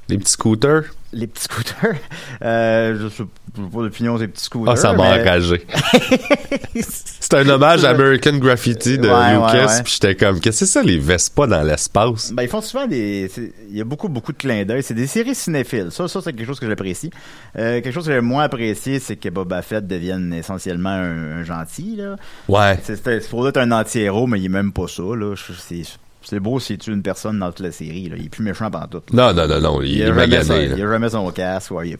[0.09, 0.83] les petits scooters?
[1.13, 1.95] Les petits scooters.
[2.43, 4.73] Euh, je sais pas d'opinion des petits scooters.
[4.73, 5.61] Ah, ça m'a mais- enragé.
[7.19, 9.83] C'était un hommage à American Graffiti de Ouais, Lucas, ouais.
[9.83, 12.31] puis j'étais comme, qu'est-ce que c'est ça, les Vespa dans l'espace?
[12.33, 13.29] Ben, ils font souvent des.
[13.31, 14.81] c'est- Il y a beaucoup, beaucoup de clins d'œil.
[14.83, 15.89] C'est des séries cinéphiles.
[15.91, 17.11] Ça, ça c'est quelque chose que j'apprécie.
[17.57, 21.43] Euh, quelque chose que j'ai moins apprécié, c'est que Boba Fett devienne essentiellement un, un
[21.43, 21.97] gentil.
[21.97, 22.15] Là.
[22.47, 22.79] Ouais.
[22.83, 25.03] C'est c'est supposé être un anti-héros, mais il est même pas ça.
[25.03, 25.35] Là.
[25.59, 25.83] C'est
[26.23, 28.09] c'est beau s'il tue une personne dans toute la série.
[28.09, 28.15] Là.
[28.17, 29.01] Il est plus méchant pendant tout.
[29.11, 30.43] Non, non, non, non, il, Il, est magané.
[30.43, 31.71] son, il a jamais son casque.
[31.71, 31.97] Ouais, il, est,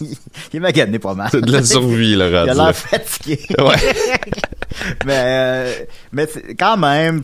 [0.00, 0.08] il,
[0.52, 1.28] il est magané pas mal.
[1.30, 3.38] C'est de la survie, le Il a l'air fatigué.
[3.58, 3.76] Ouais.
[5.06, 5.72] mais euh,
[6.12, 6.26] mais
[6.58, 7.22] quand même,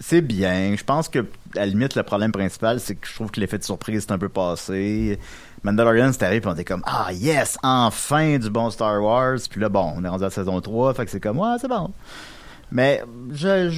[0.00, 0.74] c'est bien.
[0.76, 1.20] Je pense que
[1.56, 4.12] à la limite, le problème principal, c'est que je trouve que l'effet de surprise est
[4.12, 5.18] un peu passé.
[5.62, 9.38] Mandalorian, c'est arrivé, puis on était comme ah yes, enfin du bon Star Wars.
[9.48, 11.56] Puis là, bon, on est rendu à la saison 3, fait que c'est comme ouais,
[11.60, 11.90] c'est bon.
[12.72, 13.02] Mais
[13.32, 13.70] je,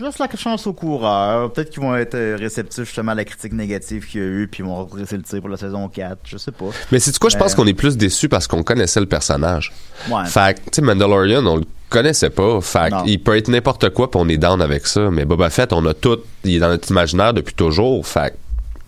[0.00, 1.52] laisse la chance aux coureurs.
[1.52, 4.48] Peut-être qu'ils vont être euh, réceptifs justement à la critique négative qu'il y a eu,
[4.48, 6.18] puis ils vont redresser le tir pour la saison 4.
[6.24, 6.66] Je sais pas.
[6.92, 9.72] Mais c'est quoi, je pense Euh, qu'on est plus déçus parce qu'on connaissait le personnage.
[10.10, 10.24] Ouais.
[10.26, 12.60] Fait que, tu sais, Mandalorian, on le connaissait pas.
[12.60, 15.10] Fait il peut être n'importe quoi, puis on est down avec ça.
[15.10, 18.06] Mais Boba Fett, on a tout, il est dans notre imaginaire depuis toujours.
[18.06, 18.34] Fait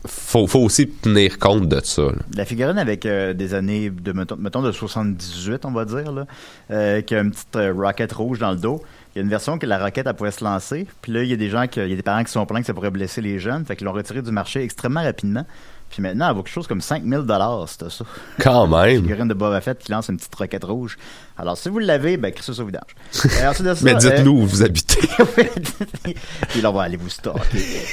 [0.07, 2.03] faut, faut aussi tenir compte de ça.
[2.03, 2.12] là.
[2.35, 6.27] La figurine avec euh, des années de mettons, mettons de 78, on va dire, là,
[6.71, 8.83] euh, qui a une petite euh, roquette rouge dans le dos.
[9.14, 10.87] Il y a une version que la roquette elle pouvait se lancer.
[11.03, 12.61] Puis là, il y a des gens il y a des parents qui sont plaints
[12.61, 15.44] que ça pourrait blesser les jeunes, fait qu'ils l'ont retiré du marché extrêmement rapidement.
[15.90, 18.05] Puis maintenant, elle vaut quelque chose comme 5000 dollars, c'est ça.
[18.40, 19.03] Quand Une même.
[19.03, 20.96] figurine de Boba Fett qui lance une petite roquette rouge.
[21.40, 22.83] Alors, si vous l'avez, ben, crissez ça au vidange.
[23.83, 25.09] Mais euh, dites-nous où vous habitez.
[26.48, 27.40] puis là, on va aller vous stalker.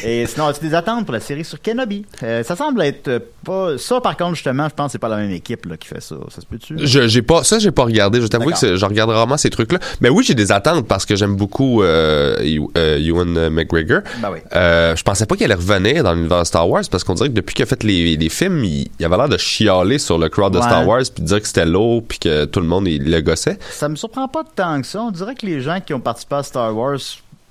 [0.04, 2.06] Et sinon, as-tu des attentes pour la série sur Kenobi?
[2.24, 3.78] Euh, ça semble être euh, pas...
[3.78, 6.02] Ça, par contre, justement, je pense que c'est pas la même équipe là, qui fait
[6.02, 6.16] ça.
[6.30, 6.76] Ça se peut-tu?
[6.80, 8.20] Je, j'ai pas, ça, j'ai pas regardé.
[8.20, 9.80] Je t'avoue que je regarde rarement ces trucs-là.
[10.02, 14.02] Mais oui, j'ai des attentes parce que j'aime beaucoup euh, Ew- euh, Ewan McGregor.
[14.22, 14.40] Ben oui.
[14.56, 17.34] Euh, je pensais pas qu'elle allait revenir dans l'univers Star Wars parce qu'on dirait que
[17.36, 20.28] depuis qu'il a fait les, les films, il, il avait l'air de chialer sur le
[20.30, 20.64] crowd de Ouais.
[20.66, 23.22] Star Wars puis de dire que c'était lourd puis que tout le monde il le
[23.22, 23.58] gossait.
[23.72, 25.02] Ça me surprend pas tant que ça.
[25.02, 26.98] On dirait que les gens qui ont participé à Star Wars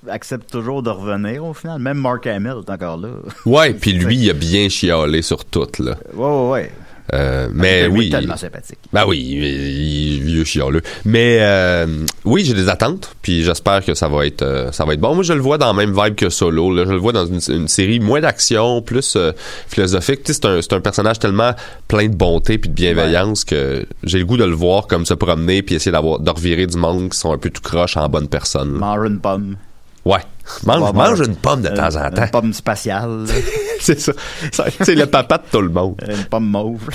[0.07, 1.79] acceptent toujours de revenir au final.
[1.79, 3.09] Même Mark Hamill est encore là.
[3.45, 5.95] Ouais, puis lui, il a bien chialé sur tout là.
[6.13, 6.71] Ouais, ouais, ouais.
[7.13, 8.09] Euh, mais Lui, oui.
[8.09, 8.79] tellement sympathique.
[8.91, 10.81] Ben oui, il, il- vieux chialeux.
[11.05, 11.85] Mais euh,
[12.23, 15.13] oui, j'ai des attentes, puis j'espère que ça va être euh, ça va être bon.
[15.13, 16.73] Moi, je le vois dans la même vibe que Solo.
[16.73, 16.83] Là.
[16.85, 19.17] Je le vois dans une, une série moins d'action, plus
[19.67, 20.21] philosophique.
[20.25, 21.51] C'est un, c'est un personnage tellement
[21.87, 25.13] plein de bonté puis de bienveillance que j'ai le goût de le voir comme se
[25.13, 28.09] promener puis essayer d'avoir de revirer du monde qui sont un peu tout croche en
[28.09, 28.81] bonne personne.
[29.05, 29.57] une pomme.
[30.05, 30.21] Ouais.
[30.65, 32.27] Mange, mange une pomme de temps en Une temps.
[32.31, 33.25] pomme spatiale.
[33.79, 34.13] c'est ça.
[34.81, 36.01] C'est le papa de tout le monde.
[36.07, 36.87] une pomme mauve.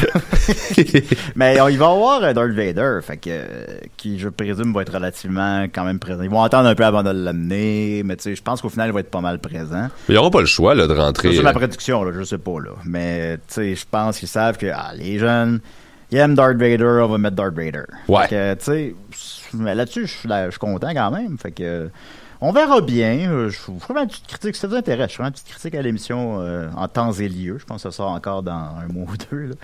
[1.36, 3.64] Mais on, il va y avoir euh, Darth Vader, fait que, euh,
[3.96, 6.22] qui, je présume, va être relativement quand même présent.
[6.22, 8.88] Ils vont attendre un peu avant de l'amener, mais tu sais, je pense qu'au final,
[8.90, 9.88] il va être pas mal présent.
[10.08, 11.32] Ils n'auront pas le choix là, de C'est rentrer.
[11.42, 12.70] la euh, production, là, je sais pas, là.
[12.84, 15.60] Mais, tu sais, je pense qu'ils savent que, ah, les jeunes,
[16.10, 17.82] ils aiment Darth Vader, on va mettre Darth Vader.
[18.08, 18.22] Ouais.
[18.26, 18.94] Fait que, tu sais,
[19.54, 21.36] mais là-dessus, je suis là- je suis content quand même.
[21.38, 21.88] Fait que,
[22.42, 23.30] on verra bien.
[23.30, 25.10] Euh, Je vous ferai une petite critique, si ça vous intéresse.
[25.10, 27.56] Je ferai une petite critique à l'émission euh, en temps et lieu.
[27.58, 29.46] Je pense que ça sort encore dans un mois ou deux.
[29.48, 29.54] Là.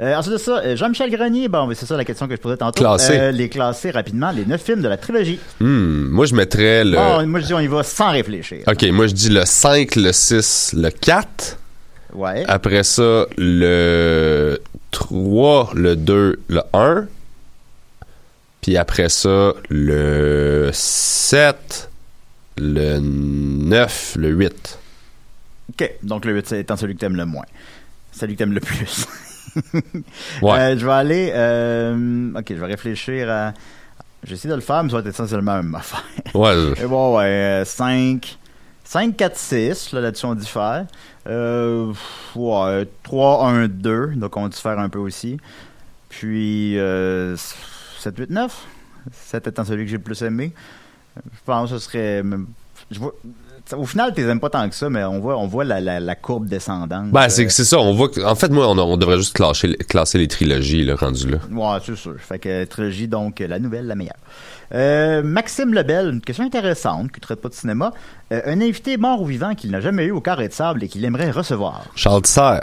[0.00, 2.80] Euh, ensuite de ça, Jean-Michel Grenier, bon, c'est ça la question que je posais tantôt.
[2.80, 3.18] Classé.
[3.18, 5.38] Euh, les classer rapidement, les neuf films de la trilogie.
[5.60, 6.96] hmm, moi, je mettrais le.
[6.96, 8.60] Bon, moi, je dis, on y va sans réfléchir.
[8.66, 11.58] OK, moi, je dis le 5, le 6, le 4.
[12.14, 12.44] Ouais.
[12.48, 17.06] Après ça, le 3, le 2, le 1.
[18.62, 21.89] Puis après ça, le 7,
[22.60, 24.78] le 9, le 8.
[25.70, 25.90] OK.
[26.02, 27.44] Donc, le 8 c'est étant celui que t'aimes le moins.
[28.12, 29.06] Celui que t'aimes le plus.
[30.42, 30.58] Ouais.
[30.60, 31.32] Euh, je vais aller.
[31.34, 33.52] euh, ok, je vais réfléchir à.
[34.22, 36.04] J'essaie de le faire, mais ça va être essentiellement la même affaire.
[36.34, 36.54] Ouais.
[36.80, 38.38] Et bon, ouais, euh, 5.
[38.84, 39.92] 5, 4, 6.
[39.92, 40.86] Là, là-dessus, on diffère.
[41.26, 41.92] Euh,
[42.36, 44.06] ouais, 3, 1, 2.
[44.16, 45.36] Donc, on diffère un peu aussi.
[46.10, 47.34] Puis, euh,
[47.98, 48.66] 7, 8, 9.
[49.12, 50.52] 7 étant celui que j'ai le plus aimé.
[51.16, 52.22] Je pense que ce serait.
[52.90, 53.12] Je vois,
[53.76, 55.80] au final, tu les aimes pas tant que ça, mais on voit, on voit la,
[55.80, 57.10] la, la courbe descendante.
[57.10, 57.78] Ben, c'est Euh, c'est ça.
[57.78, 60.96] On voit que- en fait, moi, on, on devrait juste classer, classer les trilogies, là,
[60.96, 61.38] rendu là.
[61.52, 62.16] Ouais, c'est sûr.
[62.18, 64.16] Fait que trilogie, donc, la nouvelle, la meilleure.
[64.72, 67.92] Euh, Maxime Lebel, une question intéressante qui traite pas de cinéma.
[68.32, 70.88] Euh, un invité mort ou vivant qu'il n'a jamais eu au carré de sable et
[70.88, 71.84] qu'il aimerait recevoir.
[71.94, 72.58] Charles Tisser.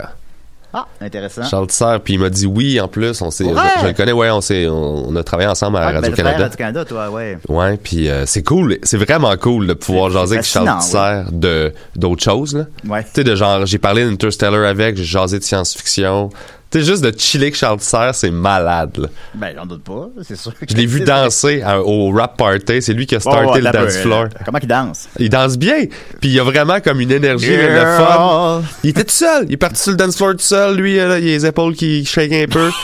[0.74, 1.44] Ah, intéressant.
[1.44, 3.22] Charles Tisser, puis il m'a dit oui en plus.
[3.22, 3.52] On s'est, Ouais.
[3.76, 6.00] je, je le connais, ouais, on, s'est, on, on a travaillé ensemble à Ah, ben,
[6.00, 6.38] Radio-Canada.
[6.44, 7.38] Radio-Canada, toi, ouais.
[7.48, 11.72] Ouais, puis euh, c'est cool, c'est vraiment cool de pouvoir jaser avec Charles Tisser de
[11.96, 12.66] d'autres choses là.
[12.86, 13.02] Ouais.
[13.04, 16.28] Tu sais de genre j'ai parlé d'Interstellar avec, j'ai jasé de science-fiction.
[16.70, 18.90] Tu sais juste de chiller avec Charles Tisser, c'est malade.
[18.98, 19.08] Là.
[19.34, 20.52] Ben, j'en doute pas, c'est sûr.
[20.68, 23.60] Je l'ai vu danser à- au rap party, c'est lui qui a Ouais, starté ouais,
[23.62, 24.24] le dance floor.
[24.24, 25.08] euh, Comment il danse?
[25.18, 25.84] Il danse bien,
[26.20, 28.62] puis il a vraiment comme une énergie le fun.
[28.84, 31.18] Il était tout seul, il est parti sur le dance floor tout seul, lui là,
[31.18, 32.70] il a les épaules qui shake un peu.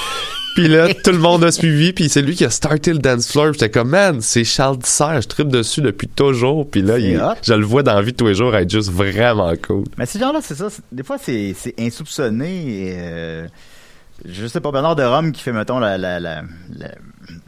[0.55, 3.27] Puis là, tout le monde a suivi, puis c'est lui qui a starté le dance
[3.29, 3.55] floor.
[3.55, 6.70] J'étais comme, man, c'est Charles Tisser, je tripe dessus depuis toujours.
[6.70, 8.88] Puis là, il- je le vois dans la vie de tous les jours être juste
[8.88, 9.83] vraiment cool.
[9.99, 10.68] Mais ces gens-là, c'est ça.
[10.92, 12.47] Des fois, c'est c'est insoupçonné.
[12.68, 13.47] Et, euh,
[14.24, 16.42] je sais pas, Bernard de Rome qui fait, mettons, la, la, la,
[16.77, 16.88] la,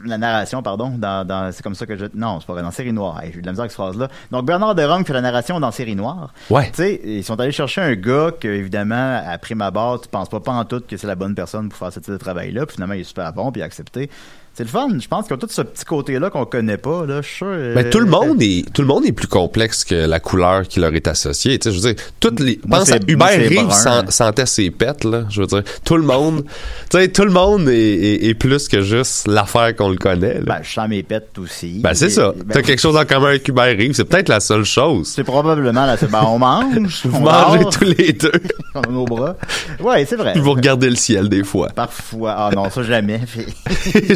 [0.05, 0.89] la narration, pardon.
[0.97, 2.05] Dans, dans, c'est comme ça que je.
[2.13, 3.21] Non, c'est pas vrai, dans Série Noire.
[3.23, 4.09] Hey, J'ai eu de la misère avec cette phrase-là.
[4.31, 6.33] Donc, Bernard de Rome fait la narration dans Série Noire.
[6.49, 6.69] Ouais.
[6.71, 10.29] Tu sais, ils sont allés chercher un gars que, évidemment, à prime abord, tu penses
[10.29, 12.65] pas, pas en tout que c'est la bonne personne pour faire ce type de travail-là.
[12.65, 14.09] Puis finalement, il est super bon, puis il a accepté.
[14.57, 14.87] C'est le fun.
[14.99, 17.21] Je pense qu'ils ont tout ce petit côté-là qu'on connaît pas, là.
[17.21, 17.45] Je suis sûr.
[17.47, 20.67] euh, Mais tout le monde est tout le monde est plus complexe que la couleur
[20.67, 21.59] qui leur est associée.
[21.59, 25.03] Tu sais, je veux dire, toutes les Moi, pense à Hubert sen- sentait ses pets
[25.03, 25.25] là.
[25.29, 26.43] Je veux dire, tout le monde,
[26.89, 30.39] tu sais, tout le monde est, est- est plus que juste l'affaire qu'on le connaît.
[30.39, 30.41] Là.
[30.43, 31.79] Ben, je sens mes pets aussi.
[31.83, 32.33] Ben, c'est ça.
[32.35, 33.93] ben, T'as quelque chose en commun avec Hubert Reeves.
[33.93, 35.07] C'est peut-être la seule chose.
[35.15, 38.31] C'est probablement la ben, on mange, Vous on mangez dort, tous les deux.
[38.73, 39.35] on a nos bras.
[39.79, 40.31] Ouais, c'est vrai.
[40.33, 41.67] Puis vous regardez le ciel des fois.
[41.75, 42.33] Parfois.
[42.35, 43.19] Ah non, ça jamais.
[43.27, 43.45] Fait-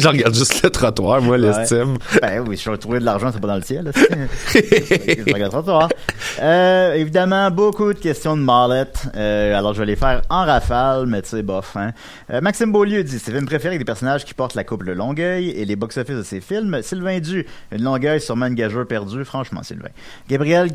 [0.00, 1.96] je regarde juste le trottoir, moi, l'estime.
[2.20, 3.84] Ben oui, si je vais trouver de l'argent, c'est pas dans le ciel.
[3.84, 5.88] là, c'est- je regarde trop tard.
[6.40, 9.06] Euh, évidemment, beaucoup de questions de Marlette.
[9.16, 11.76] Euh, alors, je vais les faire en rafale, mais tu sais, bof.
[11.76, 11.92] Hein.
[12.30, 14.94] Euh, Maxime Beaulieu dit, ses films préférés avec des personnages qui portent la coupe le
[14.94, 16.80] Longueuil et les box-office de ses films.
[16.82, 19.24] Sylvain Du, une Longueuil sûrement une gageure perdue.
[19.24, 19.88] Franchement, Sylvain.
[20.28, 20.70] Gabriel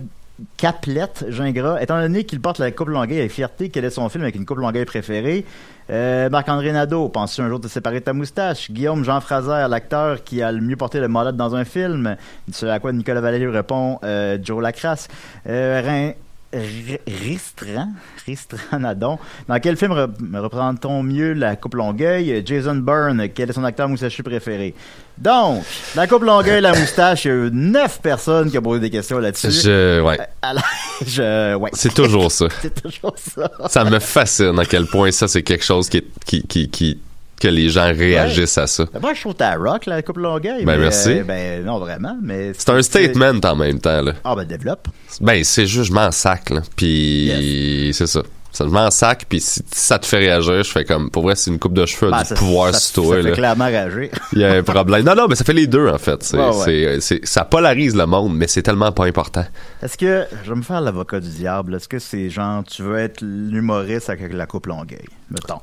[0.57, 4.23] Caplette, Gingras, étant donné qu'il porte la coupe Longueuil avec fierté, quel est son film
[4.23, 5.45] avec une coupe Longueuil préférée?
[5.89, 8.69] Euh, Marc-André Nadeau, penses-tu un jour te séparer de ta moustache?
[8.71, 12.17] Guillaume Jean Fraser, l'acteur qui a le mieux porté le molette dans un film.
[12.51, 15.07] Ce à quoi Nicolas Valéry répond euh, Joe Lacrasse.
[15.47, 16.11] Euh,
[16.53, 17.89] Ristran,
[18.25, 19.17] Ristran Nadon.
[19.47, 22.41] Dans quel film rep- représente-t-on mieux la coupe Longueuil?
[22.45, 24.73] Jason Byrne, quel est son acteur moustachu préféré?
[25.17, 25.63] Donc,
[25.95, 28.89] la coupe Longueuil, la moustache, il y a eu neuf personnes qui ont posé des
[28.89, 29.51] questions là-dessus.
[29.51, 30.17] Je, ouais.
[30.41, 30.63] Alors,
[31.05, 31.71] je, ouais.
[31.73, 32.47] C'est toujours ça.
[32.61, 33.51] C'est toujours ça.
[33.67, 36.99] Ça me fascine à quel point ça, c'est quelque chose qui, est- qui, qui, qui,
[37.39, 38.85] que les gens réagissent à ça.
[39.01, 40.65] Moi, je trouve que t'as rock, la coupe Longueuil.
[40.65, 41.09] Ben, mais, merci.
[41.19, 42.51] euh, ben, non, vraiment, mais...
[42.57, 44.13] C'est un statement en même temps, là.
[44.23, 44.87] Ah, ben, développe.
[45.21, 46.61] Ben, c'est juste, je m'en sac, là.
[46.75, 48.21] Puis, c'est ça.
[48.49, 51.35] Ça je m'en sac, puis si, ça te fait réagir, je fais comme, pour vrai,
[51.35, 53.31] c'est une coupe de cheveux, Ben, du ça- pouvoir ça- sur ça toi, fait là.
[53.35, 54.09] clairement réagir.
[54.33, 55.05] Il y a un problème.
[55.05, 56.23] Non, non, mais ça fait les deux, en fait.
[56.23, 56.63] C'est, Ouais, ouais.
[56.65, 59.45] c'est- c'est- ça polarise le monde, mais c'est tellement pas important.
[59.83, 62.97] Est-ce que, je vais me faire l'avocat du diable, est-ce que c'est genre, tu veux
[62.97, 65.59] être l'humoriste avec la coupe Longueuil, mettons?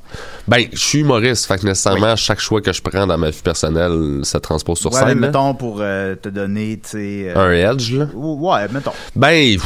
[0.48, 3.40] Ben, je suis humoriste, fait que nécessairement, chaque choix que je prends dans ma vie
[3.42, 5.08] personnelle, ça transpose sur ouais, scène.
[5.08, 5.14] là.
[5.28, 7.32] mettons pour euh, te donner, tu sais...
[7.34, 8.06] euh, Un edge, là.
[8.14, 8.92] ou- Ouais, mettons.
[9.16, 9.56] Ben,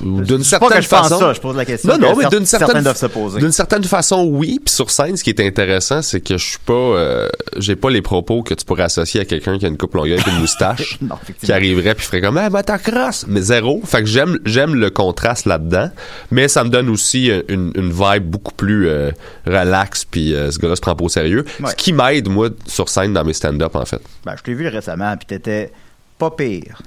[0.00, 1.08] d'une certaine pas que je façon.
[1.10, 1.92] pense ça, je pose la question.
[1.92, 4.60] Non, non, mais d'une certaine, d'une façon, oui.
[4.64, 7.90] Puis sur scène, ce qui est intéressant, c'est que je suis pas, euh, j'ai pas
[7.90, 10.40] les propos que tu pourrais associer à quelqu'un qui a une coupe longueuil et une
[10.40, 13.26] moustache, Non, qui arriverait puis ferait comme, ah, bah, ta crosse.
[13.28, 13.80] Mais zéro.
[13.84, 15.90] Fait que j'aime, j'aime le contraste là-dedans.
[16.30, 19.10] Mais ça me donne aussi une, une vibe beaucoup plus, euh,
[19.46, 21.44] relax puis euh, ce gars-là se prend pas au sérieux.
[21.60, 21.70] Ouais.
[21.70, 24.00] Ce qui m'aide, moi, sur scène dans mes stand-up, en fait.
[24.24, 25.70] Ben, je t'ai vu récemment, puis t'étais
[26.18, 26.80] pas pire.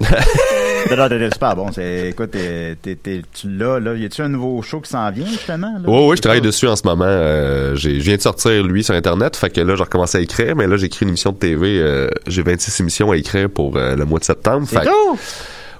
[0.90, 1.68] non, non, t'étais super bon.
[1.70, 3.94] Écoute, t'es, t'es- t'es- tu l'as, là.
[3.94, 5.74] Y a-tu un nouveau show qui s'en vient, justement?
[5.78, 5.88] Là?
[5.88, 7.04] Ouais, ouais, je travaille dessus en ce moment.
[7.06, 9.36] Euh, j'ai, je viens de sortir, lui, sur Internet.
[9.36, 10.56] Fait que là, j'ai recommencé à écrire.
[10.56, 11.78] Mais là, j'écris une émission de TV.
[11.80, 14.66] euh, j'ai 26 émissions à écrire pour le mois de septembre.
[14.70, 15.18] C'est Fait tout!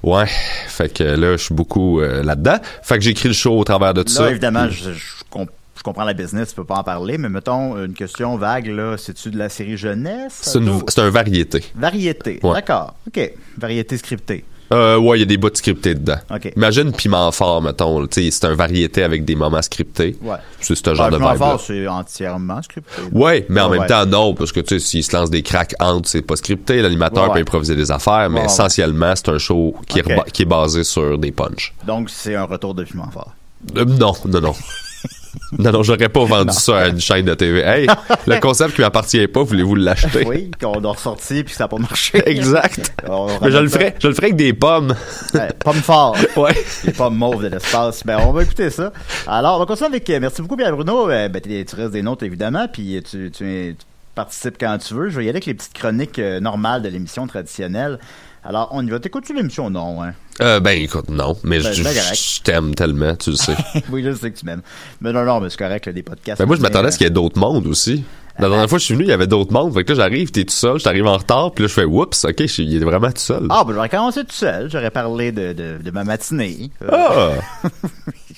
[0.03, 0.27] Ouais.
[0.27, 2.59] Fait que là, je suis beaucoup euh, là-dedans.
[2.83, 4.31] Fait que j'écris le show au travers de tout Là, ça.
[4.31, 5.15] évidemment, je, je
[5.77, 8.97] je comprends la business, tu peux pas en parler, mais mettons, une question vague, là.
[8.97, 10.39] C'est-tu de la série jeunesse?
[10.43, 11.65] C'est, une- un variété.
[11.75, 12.41] Variété.
[12.43, 12.55] Ouais.
[12.55, 12.95] D'accord.
[13.07, 13.33] OK.
[13.59, 14.45] Variété scriptée.
[14.73, 16.17] Euh, ouais, il y a des bouts scriptés dedans.
[16.29, 16.53] OK.
[16.57, 18.05] Imagine Piment Fort, mettons.
[18.11, 20.17] c'est un variété avec des moments scriptés.
[20.21, 20.39] Ouais.
[20.61, 22.91] C'est ce genre de Piment vibe Fort, c'est entièrement scripté.
[23.13, 23.87] Ouais, mais en Ouais, même ouais.
[23.87, 26.83] temps, non, parce que, tu sais, s'il se lance des cracks entre, c'est pas scripté.
[26.83, 30.83] L'animateur Ouais, peut improviser des affaires, mais essentiellement, c'est un show est, qui est basé
[30.83, 31.73] sur des punchs.
[31.87, 33.35] Donc, c'est un retour de Piment Fort.
[33.77, 34.55] Euh, non, non, non.
[35.59, 37.61] non, non, j'aurais pas vendu ça à une chaîne de TV.
[37.61, 37.87] Hey,
[38.27, 40.25] le concept qui m'appartient pas, voulez-vous l'acheter?
[40.27, 42.23] Oui, qu'on a ressorti puis ça n'a pas marché.
[42.29, 42.93] Exact.
[43.09, 44.95] On Mais je le ferai, je le ferai avec des pommes.
[45.35, 46.17] Ouais, pomme fort.
[46.37, 46.55] Ouais.
[46.85, 48.03] Les pommes mauves de l'espace.
[48.05, 48.93] Ben, on va écouter ça.
[49.27, 50.09] Alors, on va continuer avec.
[50.11, 51.11] euh, Merci beaucoup, Pierre Bruno.
[51.11, 55.11] Euh, ben, tu restes des notes, évidemment, puis tu, tu, tu participes quand tu veux.
[55.11, 57.99] Je vais y aller avec les petites chroniques euh, normales de l'émission traditionnelle.
[58.49, 59.01] Alors, on y va.
[59.01, 59.71] T'écoutes-tu l'émission?
[59.71, 60.13] Non, hein?
[60.41, 63.57] Euh, ben, écoute, non, mais Ben, je, t'aime tellement, tu le sais.
[63.91, 64.63] oui, je sais que tu m'aimes.
[65.01, 66.39] Mais non, non, mais c'est correct, là, des podcasts.
[66.39, 68.05] Ben, moi, je m'attendais à ce qu'il y ait d'autres mondes aussi.
[68.39, 69.73] La dernière fois que je suis venu, il y avait d'autres mondes.
[69.73, 71.85] Fait que là, j'arrive, t'es tout seul, je t'arrive en retard, puis là, je fais,
[71.85, 73.47] oups, ok, je il est vraiment tout seul.
[73.49, 74.71] Ah, ben, j'aurais commencé tout seul.
[74.71, 76.71] J'aurais parlé de, de, de ma matinée.
[76.83, 77.69] Euh, Ah!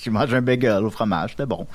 [0.01, 1.67] J'ai mangé un bagel au fromage, c'était bon.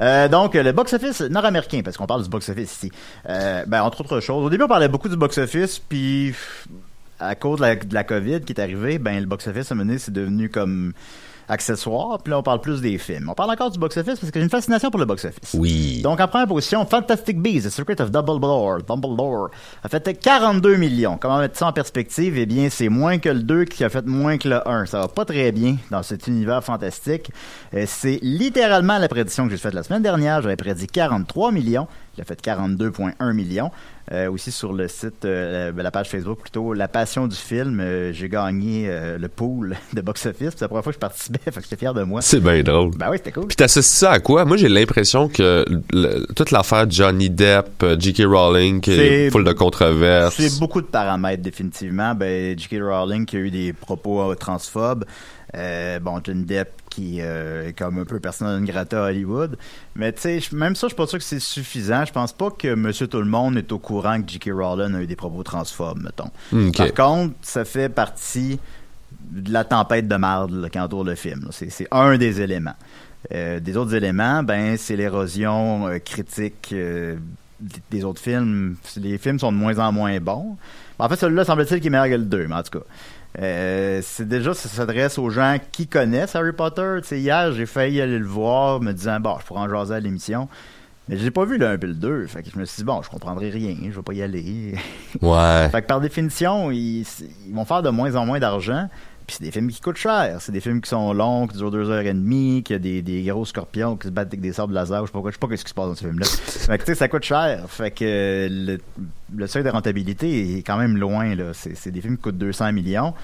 [0.00, 2.90] Euh, donc, le box-office nord-américain, parce qu'on parle du box-office ici.
[3.28, 4.42] Euh, ben, entre autres choses.
[4.42, 6.34] Au début, on parlait beaucoup du box-office, puis
[7.20, 9.98] à cause de la, de la COVID qui est arrivée, ben, le box-office, à donné,
[9.98, 10.92] c'est devenu comme
[11.48, 13.28] accessoire, puis là, on parle plus des films.
[13.28, 15.54] On parle encore du box-office parce que j'ai une fascination pour le box-office.
[15.54, 16.00] Oui.
[16.02, 19.50] Donc, en première position, Fantastic Beasts, The Secret of Dumbledore, Dumbledore,
[19.82, 21.18] a fait 42 millions.
[21.18, 22.36] Comment mettre ça en perspective?
[22.38, 24.86] Eh bien, c'est moins que le 2 qui a fait moins que le 1.
[24.86, 27.30] Ça va pas très bien dans cet univers fantastique.
[27.74, 30.42] Euh, c'est littéralement la prédiction que j'ai faite la semaine dernière.
[30.42, 31.86] J'avais prédit 43 millions.
[32.16, 33.70] Il a fait 42,1 millions.
[34.12, 38.12] Euh, aussi sur le site, euh, la, page Facebook plutôt, La Passion du film, euh,
[38.12, 40.50] j'ai gagné le pool de box-office.
[40.52, 42.22] C'est la première fois que je participais, fait que j'étais fier de moi.
[42.22, 42.92] C'est bien drôle.
[42.96, 43.48] Ben oui, c'était cool.
[43.48, 44.44] Puis t'associes ça à quoi?
[44.44, 48.22] Moi, j'ai l'impression que le- toute l'affaire Johnny Depp, J.K.
[48.26, 50.36] Rowling, qui est C'est- full de controverses.
[50.36, 52.14] C'est beaucoup de paramètres, définitivement.
[52.14, 52.76] Ben, J.K.
[52.80, 55.04] Rowling qui a eu des propos transphobes.
[55.52, 59.58] Bon, Johnny Depp qui euh, est comme un peu personnel non grata à Hollywood.
[59.94, 62.04] Mais tu sais, même ça, je suis pas sûr que c'est suffisant.
[62.06, 64.50] Je pense pas que Monsieur Tout-le-Monde est au courant que J.K.
[64.54, 66.30] Rowling a eu des propos transphobes, mettons.
[66.68, 66.92] Ok.
[66.94, 68.58] Par contre, ça fait partie
[69.30, 71.48] de la tempête de marde qui entoure le film.
[71.50, 72.76] C'est un des éléments.
[73.32, 77.16] Euh, des autres éléments, ben c'est l'érosion euh, critique des-
[77.90, 78.76] des autres films.
[78.96, 80.56] Les films sont de moins en moins bons.
[80.98, 82.84] En fait, celui-là semble-t-il qu'il est meilleur que le 2, mais en tout cas.
[83.38, 87.00] Euh, c'est déjà, ça s'adresse aux gens qui connaissent Harry Potter.
[87.10, 90.48] Hier, j'ai failli aller le voir, me disant, bon, je pourrais en jaser à l'émission.
[91.08, 92.26] Mais j'ai pas vu le 1 et le 2.
[92.26, 94.74] Fait que je me suis dit, bon, je comprendrai rien, je vais pas y aller.
[95.22, 95.68] Ouais.
[95.72, 97.06] Fait que par définition, ils,
[97.46, 98.88] ils vont faire de moins en moins d'argent.
[99.26, 100.36] Puis c'est des films qui coûtent cher.
[100.40, 103.02] C'est des films qui sont longs, qui durent deux heures et demie, qui a des,
[103.02, 105.00] des gros scorpions qui se battent avec des sabres laser.
[105.02, 106.26] Je sais pas, quoi- je sais pas ce qui se passe dans ce film-là.
[106.66, 107.64] fait que tu sais, ça coûte cher.
[107.68, 108.78] Fait que le,
[109.34, 111.34] le seuil de rentabilité est quand même loin.
[111.34, 111.46] là.
[111.54, 113.14] C'est c'est des films qui coûtent 200 millions.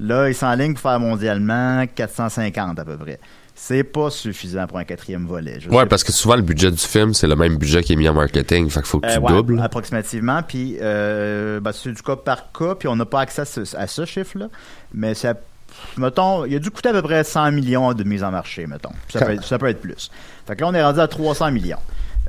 [0.00, 3.20] Là, ils s'enlignent pour faire mondialement 450 à peu près.
[3.56, 5.60] C'est pas suffisant pour un quatrième volet.
[5.60, 7.96] Je Ouais, parce que souvent, le budget du film, c'est le même budget qui est
[7.96, 8.68] mis en marketing.
[8.68, 9.60] Fait qu'il faut que tu euh, ouais, doubles.
[9.60, 10.42] approximativement.
[10.42, 13.76] Puis, euh, ben, c'est du cas par cas, puis on n'a pas accès à ce,
[13.76, 14.48] à ce chiffre-là.
[14.92, 15.34] Mais ça,
[15.96, 18.92] mettons, il a dû coûter à peu près 100 millions de mise en marché, mettons.
[19.08, 20.10] Ça peut, être, ça peut être plus.
[20.46, 21.78] Fait que là, on est rendu à 300 millions.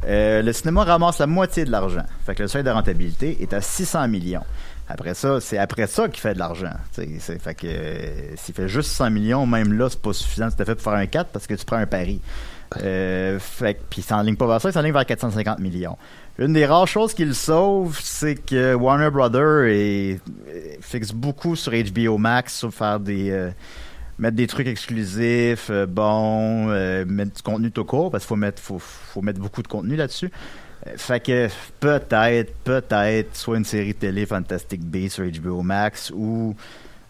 [0.03, 2.05] Euh, le cinéma ramasse la moitié de l'argent.
[2.25, 4.43] Fait que le seuil de rentabilité est à 600 millions.
[4.87, 6.73] Après ça, c'est après ça qu'il fait de l'argent.
[6.91, 7.07] Fait
[7.55, 10.83] que euh, s'il fait juste 100 millions, même là, c'est pas suffisant tout fait pour
[10.83, 12.21] faire un 4 parce que tu prends un pari.
[12.83, 15.97] Euh, puis il s'enligne pas vers ça, il s'enligne vers 450 millions.
[16.37, 20.19] Une des rares choses qui le sauve, c'est que Warner Brother est-
[20.53, 23.31] est- fixe beaucoup sur HBO Max, sur faire des...
[24.17, 28.35] mettre des trucs exclusifs, euh, bon, euh, mettre du contenu tout court, parce qu'il faut
[28.35, 30.31] mettre, faut, faut mettre beaucoup de contenu là-dessus.
[30.87, 31.49] Euh, Fait que
[31.79, 36.55] peut-être, peut-être, soit une série télé Fantastic Beasts sur HBO Max ou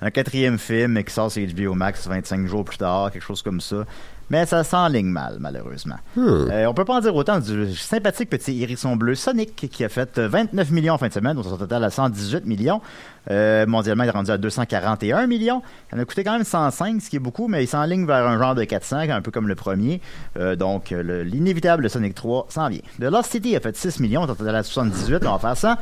[0.01, 3.61] un quatrième film qui sort sur HBO Max 25 jours plus tard, quelque chose comme
[3.61, 3.85] ça.
[4.29, 5.97] Mais ça s'enligne mal, malheureusement.
[6.15, 6.47] Hmm.
[6.51, 9.89] Euh, on peut pas en dire autant du sympathique petit hérisson bleu Sonic qui a
[9.89, 12.81] fait euh, 29 millions en fin de semaine, donc son total à 118 millions.
[13.31, 15.61] Euh, mondialement, il est rendu à 241 millions.
[15.91, 18.27] Ça en a coûté quand même 105, ce qui est beaucoup, mais il s'enligne vers
[18.27, 20.01] un genre de 400, un peu comme le premier.
[20.37, 22.81] Euh, donc, euh, le- l'inévitable Sonic 3 s'en vient.
[22.99, 25.77] The Lost City a fait 6 millions, total à 78, on va faire ça.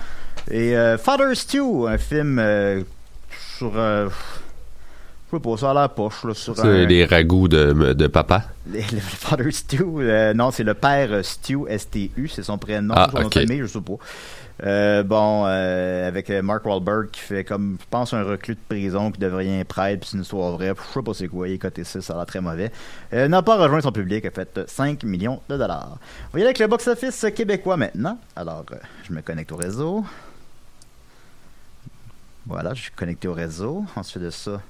[0.52, 2.82] Et euh, Father Stew, un film euh,
[3.58, 3.72] sur...
[5.36, 8.44] euh, sais pas, ça a l'air poche, là, sur un- les ragoûts de, de papa?
[8.72, 12.94] le, le Father Stew, euh, non, c'est le père euh, Stew, S-T-U, c'est son prénom,
[12.98, 13.34] Ah, son nom de ok.
[13.34, 13.94] famille, je sais pas.
[14.64, 18.60] Euh, bon, euh, avec euh, Mark Wahlberg qui fait comme, je pense, un reclus de
[18.70, 21.56] prison qui devient prêtre, puis c'est une histoire vraie, je sais pas c'est quoi, il
[21.56, 22.72] est coté 6, ça a l'air très mauvais.
[23.14, 25.98] Euh, n'a pas rejoint son public, a fait euh, 5 millions de dollars.
[26.30, 28.18] On va y aller avec le box-office québécois maintenant.
[28.36, 28.76] Alors, euh,
[29.10, 30.06] je me connecte au réseau.
[32.46, 33.86] Voilà, je suis connecté au réseau.
[33.96, 34.62] Ensuite de ça,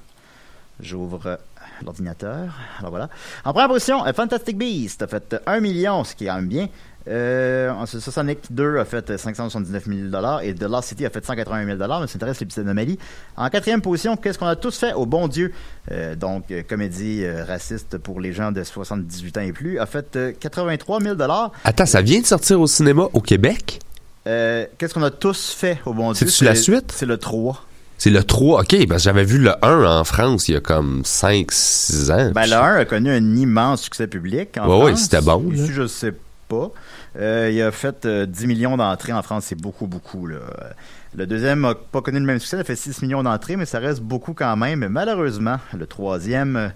[0.80, 1.38] j'ouvre
[1.84, 2.54] l'ordinateur.
[2.78, 3.08] Alors voilà.
[3.44, 6.36] En première position, euh, Fantastic Beast a fait euh, 1 million, ce qui est quand
[6.36, 6.68] même bien.
[7.06, 11.76] Euh, Sonic 2 a fait euh, 579 000 et The Lost City a fait 181
[11.76, 12.98] 000 mais ça intéresse l'épisode d'Amélie.
[13.36, 15.52] En quatrième position, qu'est-ce qu'on a tous fait au bon Dieu?
[15.90, 19.86] Euh, Donc, euh, comédie euh, raciste pour les gens de 78 ans et plus, a
[19.86, 21.16] fait euh, 83 000
[21.64, 23.80] Attends, ça vient de sortir au cinéma au Québec?
[24.24, 26.26] Qu'est-ce qu'on a tous fait au bon Dieu?
[26.26, 26.90] C'est-tu la suite?
[26.92, 27.62] C'est le 3.
[27.98, 28.60] C'est le 3.
[28.62, 32.32] OK, parce que j'avais vu le 1 en France il y a comme 5-6 ans.
[32.34, 34.58] Ben, le 1 a connu un immense succès public.
[34.58, 35.02] En Ouais, ouais, France.
[35.02, 35.64] c'était bon, là.
[35.70, 36.12] je sais
[36.48, 36.70] pas.
[37.18, 40.26] Euh, il a fait euh, 10 millions d'entrées en France, c'est beaucoup, beaucoup.
[40.26, 40.36] Là.
[40.36, 40.68] Euh,
[41.16, 43.66] Le deuxième n'a pas connu le même succès, il a fait 6 millions d'entrées, mais
[43.66, 44.80] ça reste beaucoup quand même.
[44.80, 46.68] Mais malheureusement, le troisième euh,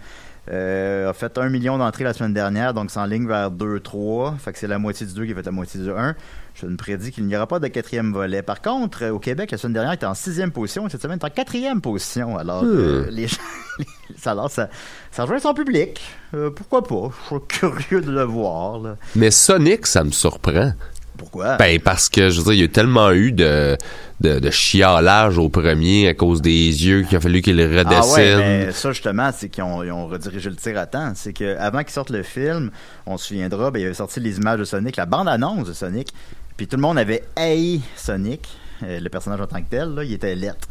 [0.51, 4.39] a fait 1 million d'entrées la semaine dernière, donc c'est en ligne vers 2-3.
[4.39, 6.15] Fait que c'est la moitié du 2 qui a fait la moitié du 1.
[6.61, 8.43] Je me prédis qu'il n'y aura pas de quatrième volet.
[8.43, 11.03] Par contre, euh, au Québec, la semaine dernière, il était en sixième position et cette
[11.03, 12.37] semaine, il est en quatrième position.
[12.37, 13.37] Alors, euh, les gens,
[14.17, 14.69] ça, alors, ça,
[15.13, 16.01] ça rejoint son public.
[16.35, 17.11] Euh, pourquoi pas?
[17.31, 18.81] Je suis curieux de le voir.
[18.81, 18.97] là.
[19.15, 20.73] Mais Sonic, ça me surprend.
[21.19, 21.57] Pourquoi?
[21.57, 23.77] Ben, parce que, je veux dire, il y a tellement eu de,
[24.21, 28.37] de, de chialage au premier à cause des yeux qu'il a fallu qu'il Ah ouais,
[28.37, 31.13] mais ça justement, c'est qu'ils ont, ils ont redirigé le tir à temps.
[31.15, 32.71] C'est qu'avant qu'ils sortent le film,
[33.05, 36.15] on se souviendra, ben, il avait sorti les images de Sonic, la bande-annonce de Sonic,
[36.57, 38.49] puis tout le monde avait haï Sonic,
[38.85, 40.69] euh, le personnage en tant que tel, là, il était lettre.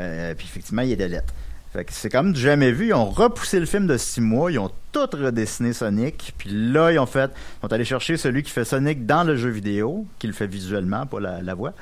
[0.00, 1.34] Euh, puis effectivement, il était lettre.
[1.72, 2.88] Fait que c'est comme jamais vu.
[2.88, 4.52] Ils ont repoussé le film de six mois.
[4.52, 6.34] Ils ont tout redessiné Sonic.
[6.36, 7.30] Puis là, ils ont fait.
[7.30, 10.46] Ils sont allés chercher celui qui fait Sonic dans le jeu vidéo, qui le fait
[10.46, 11.72] visuellement, pas la, voix.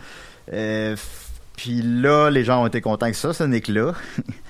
[0.52, 0.94] Euh,
[1.56, 3.94] puis là, les gens ont été contents que ça, Sonic-là.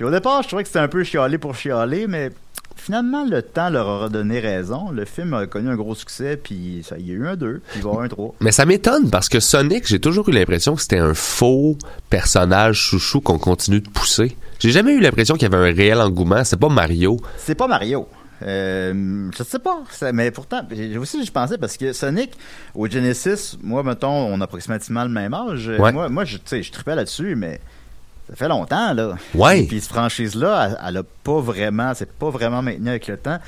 [0.00, 2.30] puis au départ, je trouvais que c'était un peu chialé pour chialer, mais
[2.74, 4.90] finalement, le temps leur a redonné raison.
[4.90, 7.60] Le film a connu un gros succès, puis ça, il y a eu un 2,
[7.68, 8.34] puis il va y avoir un 3.
[8.40, 11.76] Mais ça m'étonne parce que Sonic, j'ai toujours eu l'impression que c'était un faux
[12.08, 14.38] personnage chouchou qu'on continue de pousser.
[14.58, 16.44] J'ai jamais eu l'impression qu'il y avait un réel engouement.
[16.44, 17.18] C'est pas Mario.
[17.36, 18.08] C'est pas Mario.
[18.42, 22.30] Euh, je sais pas, ça- mais pourtant, j'ai aussi je pensais parce que Sonic
[22.74, 25.68] au Genesis, moi mettons, on a approximativement le même âge.
[25.78, 25.92] Ouais.
[25.92, 27.60] Moi, moi, je, je tripais là-dessus, mais
[28.30, 29.14] ça fait longtemps là.
[29.34, 29.64] Ouais.
[29.64, 33.38] Puis cette franchise-là, elle, elle a pas vraiment, c'est pas vraiment maintenu avec le temps.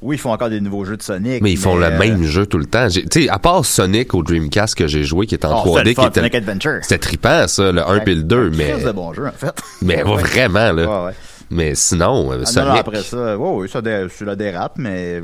[0.00, 1.42] Oui, ils font encore des nouveaux jeux de Sonic.
[1.42, 2.86] Mais ils font le euh, même jeu tout le temps.
[2.88, 5.80] Tu sais, à part Sonic au Dreamcast que j'ai joué, qui est en oh, c'était
[5.80, 6.78] 3D, le qui était, Sonic Adventure.
[6.82, 9.60] c'était trippant, ça, le 1 puis le 2, mais, C'est de bon jeu en fait.
[9.82, 10.16] mais Ouais.
[10.22, 10.86] vraiment, là.
[11.00, 11.14] Ouais, ouais.
[11.50, 12.78] Mais sinon, euh, Ah, non, non, Sonic.
[12.80, 15.20] après ça, oui, ça, dé- ça la dérape, mais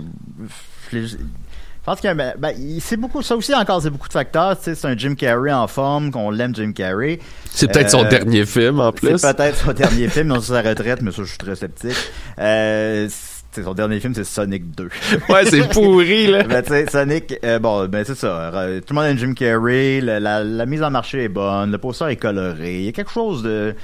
[1.84, 4.12] je pense qu'il y a, ben, ben, c'est beaucoup, ça aussi encore, c'est beaucoup de
[4.14, 4.56] facteurs.
[4.56, 7.18] Tu sais, c'est un Jim Carrey en forme, qu'on l'aime Jim Carrey.
[7.50, 9.18] c'est peut-être son Euh, dernier film, en plus.
[9.18, 11.96] C'est peut-être son dernier film, non, sur sa retraite, mais ça, je suis très sceptique.
[12.38, 14.88] Euh, c'est- son dernier film, c'est Sonic 2.
[15.28, 16.42] Ouais, c'est pourri, là.
[16.44, 18.50] Ben, tu sais, Sonic, euh, bon, ben, c'est ça.
[18.54, 21.70] Euh, Tout le monde aime Jim Carrey, la, la, la mise en marché est bonne,
[21.70, 22.78] le poster est coloré.
[22.78, 23.74] Il y a quelque chose de.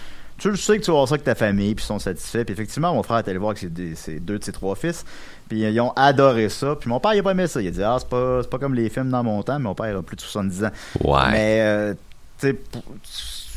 [0.40, 2.44] Tu le sais que tu vas voir ça avec ta famille, puis ils sont satisfaits.
[2.44, 4.74] Puis effectivement, mon frère est allé voir avec ses, deux- ses deux de ses trois
[4.74, 5.04] fils,
[5.48, 6.76] puis ils ont adoré ça.
[6.76, 7.60] Puis mon père, il a pas aimé ça.
[7.60, 9.64] Il a dit, ah, c'est pas, c'est pas comme les films dans mon temps, mais
[9.64, 10.70] mon père a plus de 70 ans.
[11.04, 11.30] Ouais.
[11.30, 11.94] Mais, euh,
[12.38, 12.82] tu sais, pour-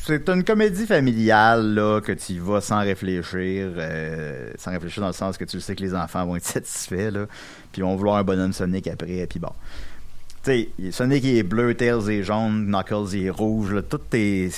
[0.05, 5.13] c'est une comédie familiale, là, que tu vas sans réfléchir, euh, sans réfléchir dans le
[5.13, 7.25] sens que tu sais que les enfants vont être satisfaits, là,
[7.71, 9.53] puis ils vont vouloir un bonhomme Sonic après, puis bon.
[10.43, 14.01] Tu sais, Sonic il est bleu, Tails est jaune, Knuckles il est rouge, là, tout
[14.11, 14.49] est...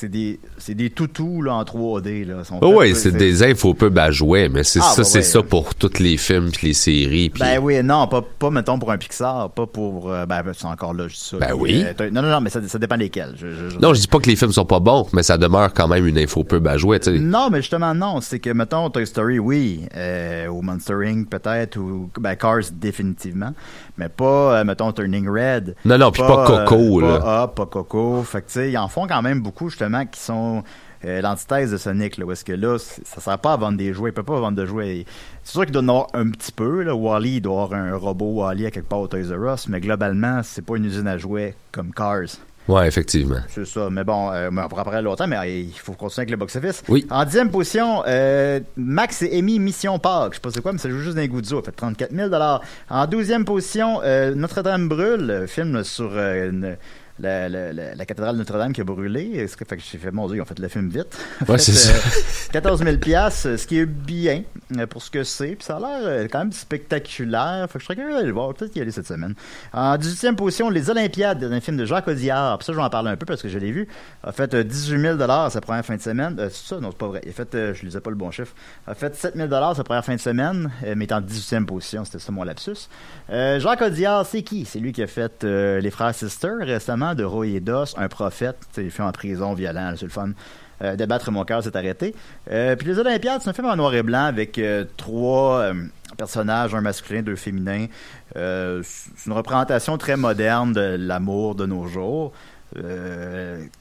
[0.00, 2.26] c'est des, des toutous là, en 3D.
[2.26, 2.42] Là.
[2.44, 5.24] Sont Oh ouais, c'est des infopubs à jouer, mais c'est Ah, ça, bah c'est ouais.
[5.24, 7.30] ça pour tous les films puis les séries.
[7.38, 10.10] Ben oui, non, pas, pas mettons pour un Pixar, pas pour.
[10.10, 11.36] euh, ben, c'est encore là, je dis ça.
[11.36, 11.84] Ben oui.
[12.00, 13.34] Euh, non, non, non, mais ça, ça dépend lesquels.
[13.36, 15.36] Je- je- je- Non, je dis pas que les films sont pas bons, mais ça
[15.36, 16.98] demeure quand même une infopub à jouer.
[17.18, 18.20] Non, mais justement, non.
[18.20, 19.82] C'est que, mettons, Toy Story, oui.
[19.96, 21.76] euh, ou Monster Inc., peut-être.
[21.76, 23.52] Ou ben, Cars, définitivement.
[24.00, 25.76] Mais pas, euh, mettons, Turning Red.
[25.84, 27.18] Non, non, puis pas Coco, euh, là.
[27.20, 28.22] Pas Up, pas Coco.
[28.22, 30.64] Fait que, tu sais, ils en font quand même beaucoup, justement, qui sont
[31.04, 32.16] euh, l'antithèse de Sonic.
[32.16, 34.08] Là, où est-ce que là, ça sert pas à vendre des jouets.
[34.08, 35.04] Il peut pas vendre de jouets.
[35.44, 36.82] C'est sûr qu'il doit en avoir un petit peu.
[36.82, 36.94] Là.
[36.94, 39.68] Wally, il doit avoir un robot Wally à quelque part au Toys R Us.
[39.68, 42.38] Mais globalement, c'est pas une usine à jouets comme Cars.
[42.70, 43.40] Ouais, effectivement.
[43.48, 46.30] C'est ça, mais bon, euh, on pourra parler longtemps, mais euh, il faut continuer avec
[46.30, 46.82] le box-office.
[46.88, 47.04] Oui.
[47.10, 50.32] En dixième position, euh, Max et Amy Mission Park.
[50.32, 52.12] Je sais pas c'est quoi, mais ça joue juste d'un goût de Ça fait 34
[52.14, 52.30] 000
[52.90, 56.76] En douzième position, euh, Notre-Dame brûle, euh, film sur euh, une-
[57.20, 59.46] la, la- la- la cathédrale Notre-Dame qui a brûlé.
[59.48, 61.16] Fait que j'ai fait, mon Dieu, ils ont fait le film vite.
[61.48, 61.92] Ouais, c'est ça.
[62.52, 64.42] 14 000 piastres, ce qui est bien
[64.78, 65.56] euh, pour ce que c'est.
[65.56, 67.66] Puis ça a l'air euh, quand même spectaculaire.
[67.70, 68.52] Fait que je serais curieux d'aller le voir.
[68.54, 69.34] Peut-être y aller cette semaine.
[69.72, 72.58] En 18e position, Les Olympiades, un film de Jacques Audiard.
[72.58, 73.88] Puis ça, je vais en parler un peu parce que je l'ai vu.
[74.24, 75.18] A fait euh, 18 000
[75.50, 76.36] sa première fin de semaine.
[76.38, 76.80] Euh, c'est ça?
[76.80, 77.20] Non, c'est pas vrai.
[77.24, 78.54] Il a fait, euh, je lisais pas le bon chiffre.
[78.86, 82.04] A fait 7 000 sa première fin de semaine, euh, mais est en 18e position.
[82.04, 82.88] C'était ça mon lapsus.
[83.30, 84.64] Euh, Jacques Audiard, c'est qui?
[84.64, 88.08] C'est lui qui a fait euh, Les Frères Sister récemment, de Roy et Dos, Un
[88.08, 88.56] prophète.
[88.76, 90.30] Il fait en prison violent, c'est le fun.
[90.82, 92.14] Euh, Débattre mon cœur s'est arrêté.
[92.50, 95.72] Euh, puis Les Olympiades, c'est un film en noir et blanc avec euh, trois
[96.16, 97.86] personnages, un masculin, deux féminins.
[98.34, 102.32] C'est une représentation très moderne de l'amour de nos jours.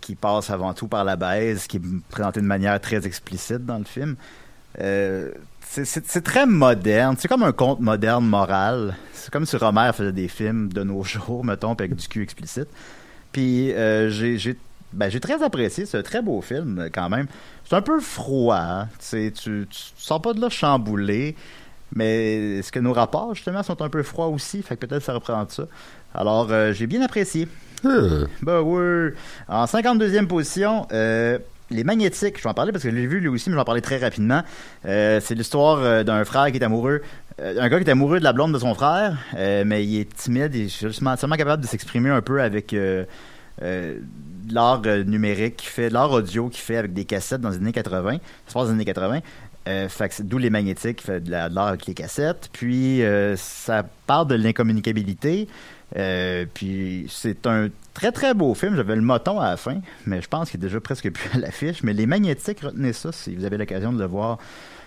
[0.01, 3.77] qui passe avant tout par la baise, qui est présenté de manière très explicite dans
[3.77, 4.15] le film.
[5.71, 7.15] C'est- c'est c'est très moderne.
[7.19, 8.95] C'est comme un conte moderne moral.
[9.13, 12.67] C'est comme si Romer faisait des films de nos jours, mettons, avec du cul explicite.
[13.31, 14.57] Puis euh, j'ai j'ai
[14.93, 15.85] ben, j'ai très apprécié.
[15.85, 17.27] C'est un très beau film, euh, quand même.
[17.65, 18.55] C'est un peu froid.
[18.55, 18.87] hein.
[19.09, 19.67] Tu, tu,
[19.97, 21.35] sors pas de là chamboulé.
[21.93, 24.61] Mais est-ce que nos rapports, justement, sont un peu froids aussi?
[24.61, 25.63] Fait que peut-être ça représente ça.
[26.13, 27.47] Alors, euh, j'ai bien apprécié.
[27.83, 28.25] Hmm.
[28.41, 29.11] Ben oui.
[29.47, 31.39] En 52e position, euh,
[31.71, 32.37] les magnétiques.
[32.37, 33.65] Je vais en parler parce que je l'ai vu lui aussi, mais je vais en
[33.65, 34.41] parler très rapidement.
[34.85, 37.01] Euh, c'est l'histoire euh, d'un frère qui est amoureux.
[37.41, 39.17] euh, un gars qui est amoureux de la blonde de son frère,
[39.65, 42.75] mais il est timide et justement seulement capable de s'exprimer un peu avec
[44.51, 48.13] l'art numérique qui fait, l'art audio qui fait avec des cassettes dans les années 80.
[48.13, 49.19] Ça se passe dans les années 80.
[49.67, 52.49] Euh, fait d'où les magnétiques, fait de la- de l'art avec les cassettes.
[52.51, 53.01] Puis
[53.35, 55.47] ça parle de l'incommunicabilité.
[56.53, 57.67] Puis c'est un
[57.99, 58.75] très très beau film.
[58.75, 61.37] J'avais le moton à la fin, mais je pense qu'il est déjà presque plus à
[61.37, 61.83] l'affiche.
[61.83, 64.37] Mais les magnétiques, retenez ça si vous avez l'occasion de le voir.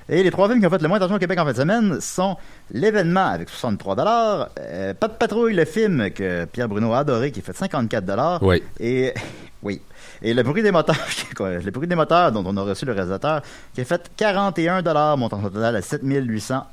[0.09, 1.57] Et les trois films qui ont fait le moins attention au Québec en fin de
[1.57, 2.37] semaine sont
[2.73, 7.41] L'événement avec 63 euh, Pas de patrouille, le film que Pierre Bruno a adoré qui
[7.41, 8.63] fait 54 Oui.
[8.81, 9.15] Et
[9.63, 9.81] oui.
[10.23, 10.97] Et le bruit des moteurs,
[11.39, 13.43] le bruit des moteurs dont on a reçu le réalisateur
[13.75, 14.83] qui a fait 41
[15.17, 16.67] montant total à 7800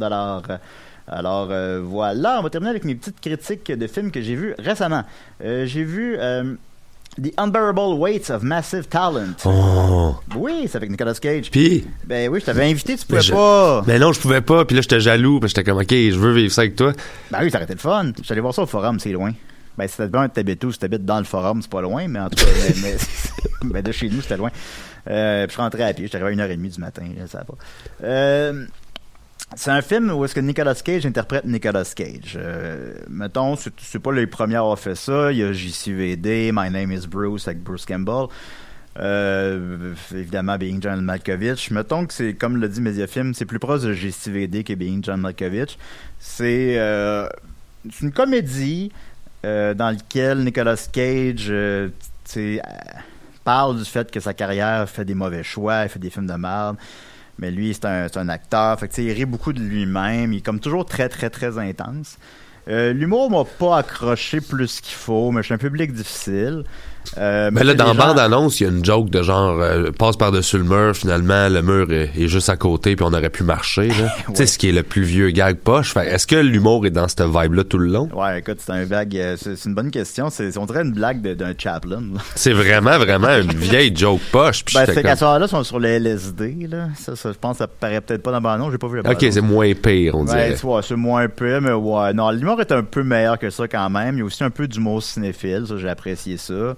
[1.09, 4.53] alors euh, voilà, on va terminer avec mes petites critiques de films que j'ai vus
[4.59, 5.03] récemment.
[5.43, 6.53] Euh, j'ai vu euh,
[7.21, 9.33] The Unbearable Weights of Massive Talent.
[9.45, 10.15] Oh.
[10.35, 11.49] Oui, c'est avec Nicolas Cage.
[11.51, 13.81] Puis, Ben oui, je t'avais invité, tu pouvais pas.
[13.85, 14.63] ben non, je pouvais pas.
[14.65, 15.39] Puis là, j'étais jaloux.
[15.39, 16.93] Puis j'étais comme, OK, je veux vivre ça avec toi.
[17.31, 18.11] Ben oui, ça aurait été le fun.
[18.17, 19.31] Je suis allé voir ça au forum, c'est loin.
[19.77, 20.71] Ben, si t'habites bien, t'habites où?
[20.71, 22.75] Si t'habites dans le forum, c'est pas loin, mais en tout cas, mais,
[23.63, 24.51] mais- ben, de chez nous, c'était loin.
[25.09, 27.53] Euh, puis je rentrais à pied, j'étais arrivé à 1h30 du matin, je sais pas.
[28.03, 28.65] Euh,
[29.55, 32.37] c'est un film où est-ce que Nicolas Cage interprète Nicolas Cage.
[32.37, 35.31] Euh, mettons, c'est, pas les premiers à avoir fait ça.
[35.31, 38.27] Il y a JCVD, My Name is Bruce avec Bruce Campbell.
[38.99, 41.71] Euh, évidemment, Being John Malkovich.
[41.71, 45.21] Mettons que c'est, comme le dit Mediafilm, c'est plus proche de JCVD que Being John
[45.21, 45.77] Malkovich.
[46.19, 47.27] C'est, euh,
[48.01, 48.91] une comédie
[49.45, 51.53] euh, dans laquelle Nicolas Cage
[53.43, 56.33] parle du fait que sa carrière fait des mauvais choix, il fait des films de
[56.33, 56.77] merde.
[57.39, 58.79] Mais lui, c'est un, acteur.
[58.79, 60.33] Fait que, il rit beaucoup de lui-même.
[60.33, 62.17] Il est comme toujours très, très, très intense.
[62.67, 66.65] Euh, L'humour m'a pas accroché plus qu'il faut, mais je suis un public difficile.
[67.17, 69.91] Euh, Mais là, dans les gens- bande-annonce, il y a une joke de genre, euh,
[69.91, 73.29] passe par-dessus le mur, finalement, le mur est, est juste à côté, puis on aurait
[73.29, 73.87] pu marcher.
[73.87, 74.13] là.
[74.27, 75.95] Tu sais, ce qui est le plus vieux gag poche.
[75.97, 78.09] Est-ce que l'humour est dans cette vibe-là tout le long?
[78.13, 79.15] Ouais, écoute, c'est un blague.
[79.17, 80.29] euh, C'est une bonne question.
[80.29, 82.01] C'est, on dirait une blague d'un Chaplin.
[82.35, 84.63] C'est vraiment, vraiment une vieille joke poche.
[84.63, 86.67] Puis Ben, j'étais c'est comme, qu'à ce moment-là, ils sont sur le LSD.
[86.69, 86.87] Là.
[86.97, 88.95] Ça, ça, je pense que ça paraît peut-être pas dans le bande J'ai pas vu
[88.95, 89.33] le OK, bande-annonce.
[89.33, 90.55] c'est moins pire, on dirait.
[90.83, 92.13] c'est moins peu, mais ouais.
[92.13, 94.15] Non, l'humour est un peu meilleur que ça quand même.
[94.15, 96.75] Il y a aussi un peu d'humour cinéphile, ça, j'ai apprécié ça.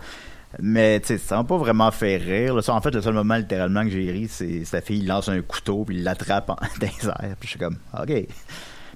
[0.59, 2.55] Mais, tu sais, ça m'a pas vraiment fait rire.
[2.55, 2.61] là.
[2.61, 5.29] Ça, en fait, le seul moment littéralement que j'ai ri, c'est sa fille il lance
[5.29, 7.35] un couteau puis il l'attrape en- dans les airs.
[7.39, 8.11] Puis je suis comme, OK.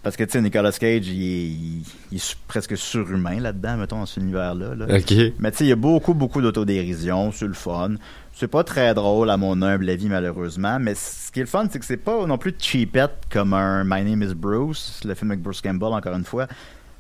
[0.04, 3.78] Parce que, tu sais, Nicolas Cage, il est, il- il est su- presque surhumain là-dedans,
[3.78, 4.76] mettons, dans cet univers-là.
[4.76, 4.98] là.
[4.98, 5.14] OK.
[5.40, 7.96] Mais tu sais, il y a beaucoup, beaucoup d'autodérision, c'est le fun.
[8.34, 10.78] C'est pas très drôle à mon humble avis, malheureusement.
[10.80, 13.84] Mais ce qui est le fun, c'est que c'est pas non plus cheapette comme un
[13.86, 16.48] My Name is Bruce, le film avec Bruce Campbell, encore une fois.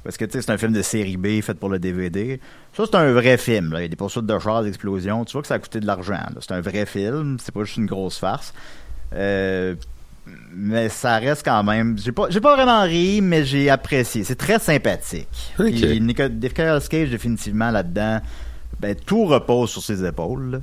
[0.06, 2.39] Parce que tu sais, c'est un film de série B fait pour le DVD.
[2.78, 3.74] Ça, c'est un vrai film.
[3.74, 3.80] Là.
[3.80, 5.26] Il y a des poursuites de chars, des explosions.
[5.26, 6.20] Tu vois que ça a coûté de l'argent.
[6.39, 7.38] C'est un vrai film.
[7.41, 8.53] C'est pas juste une grosse farce.
[9.14, 9.76] Euh,
[10.56, 11.97] mais ça reste quand même.
[11.97, 14.24] J'ai pas, j'ai pas vraiment ri, mais j'ai apprécié.
[14.24, 15.28] C'est très sympathique.
[15.60, 15.66] Ok.
[15.72, 18.22] Puis Nico- Nicolas Cage, définitivement, là-dedans,
[18.80, 20.51] ben, tout repose sur ses épaules.
[20.51, 20.58] là.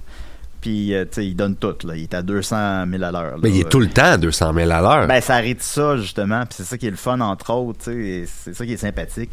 [0.62, 1.74] Puis, euh, il donne tout.
[1.84, 1.94] Là.
[1.96, 3.36] Il est à 200 000 à l'heure.
[3.42, 5.06] Mais il est tout le temps à 200 000 à l'heure.
[5.08, 6.46] Ben, ça arrête ça, justement.
[6.46, 7.80] Puis c'est ça qui est le fun, entre autres.
[7.84, 9.30] C'est ça qui est sympathique.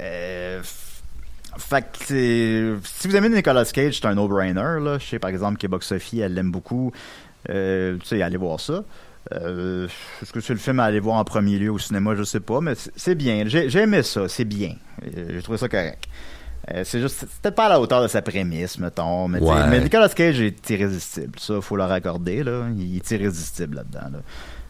[0.00, 0.60] Euh,
[1.56, 4.80] fait que si vous aimez Nicolas Cage, c'est un no-brainer.
[4.80, 4.98] Là.
[4.98, 6.90] Je sais, par exemple, que Box Sophie, elle l'aime beaucoup.
[7.50, 8.82] Euh, tu sais, allez voir ça.
[9.32, 9.86] Euh,
[10.22, 12.14] Est-ce que c'est le film à aller voir en premier lieu au cinéma?
[12.16, 13.44] Je sais pas, mais c'est- bien.
[13.46, 14.74] J'ai aimé ça, c'est bien.
[15.14, 16.06] J'ai trouvé ça correct.
[16.72, 19.28] Euh, c'est juste, c'est peut-être pas à la hauteur de sa prémisse, mettons.
[19.28, 19.66] Mais, Ouais.
[19.68, 21.38] mais Nicolas Cage est irrésistible.
[21.38, 22.62] Ça, faut le raccorder, là.
[22.78, 24.18] Il est irrésistible là-dedans, là.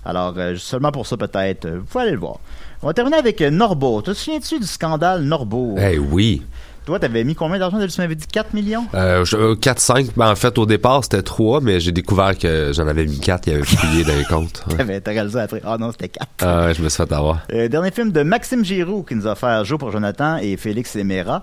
[0.07, 2.39] Alors, euh, seulement pour ça, peut-être, euh, vous pouvez aller le voir.
[2.83, 4.03] On va terminer avec Norbo.
[4.03, 5.77] Te souviens-tu du scandale Norbo?
[5.79, 6.43] Eh oui.
[6.85, 7.79] Toi, t'avais mis combien d'argent?
[7.79, 8.85] Tu m'avais dit 4 millions?
[8.93, 12.73] Euh, je- euh, 4-5, ben, en fait, au départ, c'était 3, mais j'ai découvert que
[12.75, 14.63] j'en avais mis 4, il y avait dans les comptes.
[14.87, 15.01] Ouais.
[15.01, 15.63] T'as réalisé après.
[15.65, 16.29] Ah non, c'était 4.
[16.43, 17.41] Ah, ouais, je me suis fait avoir.
[17.55, 20.95] Euh, dernier film de Maxime Giroux qui nous a fait Joe pour Jonathan et Félix
[20.97, 21.43] Emera.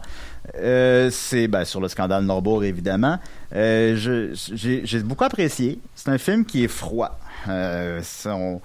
[0.56, 3.20] Euh, c'est ben, sur le scandale Norbourg, évidemment.
[3.56, 3.96] Euh,
[4.36, 5.80] j'ai beaucoup apprécié.
[5.96, 7.20] C'est un film qui est froid.
[7.48, 8.62] Euh, on,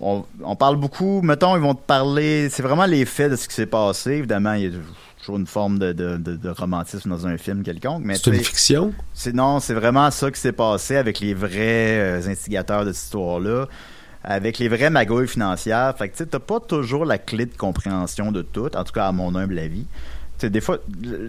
[0.00, 3.46] on, on parle beaucoup, mettons, ils vont te parler, c'est vraiment les faits de ce
[3.46, 4.12] qui s'est passé.
[4.12, 4.70] Évidemment, il y a
[5.20, 8.02] toujours une forme de, de, de- de romantisme dans un film quelconque.
[8.04, 8.92] mais C'est une fiction?
[9.14, 13.66] c'est non, c'est vraiment ça qui s'est passé avec les vrais instigateurs de cette histoire-là,
[14.24, 15.94] avec les vraies magouilles financières.
[15.96, 18.92] Fait que tu sais, t'as pas toujours la clé de compréhension de tout, en tout
[18.92, 19.86] cas à mon humble avis.
[20.50, 20.78] Des fois,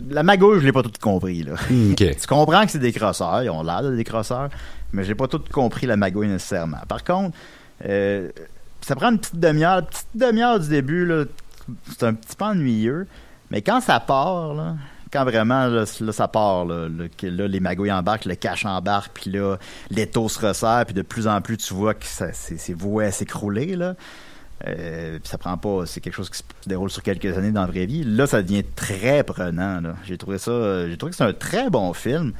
[0.09, 1.53] la magouille, je l'ai pas toute compris là.
[1.53, 1.95] OK.
[1.97, 4.49] Tu comprends que c'est des crosseurs, ils ont l'air de des crosseurs,
[4.91, 6.81] mais j'ai pas tout compris la magouille nécessairement.
[6.87, 7.37] Par contre,
[7.85, 8.29] euh,
[8.81, 11.25] ça prend une petite demi-heure, une petite demi-heure du début, là,
[11.89, 13.07] c'est un petit peu ennuyeux,
[13.51, 14.75] mais quand ça part, là,
[15.11, 19.57] quand vraiment là, ça part, là, là, les magouilles embarquent, le cash embarque, puis là,
[19.91, 23.05] l'étau se resserre, puis de plus en plus, tu vois que ça, c'est, c'est voué
[23.05, 23.95] à s'écrouler, là.
[24.65, 27.61] Euh, puis ça prend pas, c'est quelque chose qui se déroule sur quelques années dans
[27.61, 28.03] la vraie vie.
[28.05, 29.81] Là, ça devient très prenant.
[30.05, 32.31] J'ai trouvé ça, euh, j'ai trouvé que c'est un très bon film.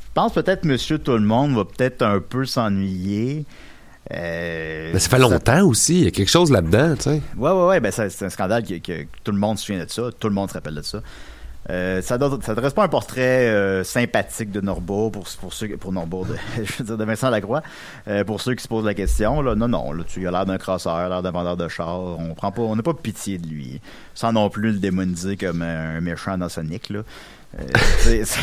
[0.00, 3.44] Je pense peut-être Monsieur Tout le Monde va peut-être un peu s'ennuyer.
[4.12, 7.22] Euh, Mais ça fait longtemps aussi, il y a quelque chose là-dedans, tu sais.
[7.36, 7.80] Ouais, ouais, ouais.
[7.80, 10.10] Ben, c'est un scandale que, que tout le monde se souvient de ça.
[10.18, 11.00] Tout le monde se rappelle de ça.
[11.70, 15.68] Euh, ça ne ça dresse pas un portrait euh, sympathique de Norbourg pour, pour ceux
[15.78, 17.62] pour Norbourg de, je veux dire de Vincent Lacroix
[18.06, 20.44] euh, pour ceux qui se posent la question là non non là tu as l'air
[20.44, 23.46] d'un crosseur l'air d'un vendeur de char on prend pas on n'a pas pitié de
[23.46, 23.80] lui
[24.14, 27.00] sans non plus le démoniser comme un méchant dans Sonic là
[27.58, 27.62] Euh,
[27.98, 28.40] c'est c'est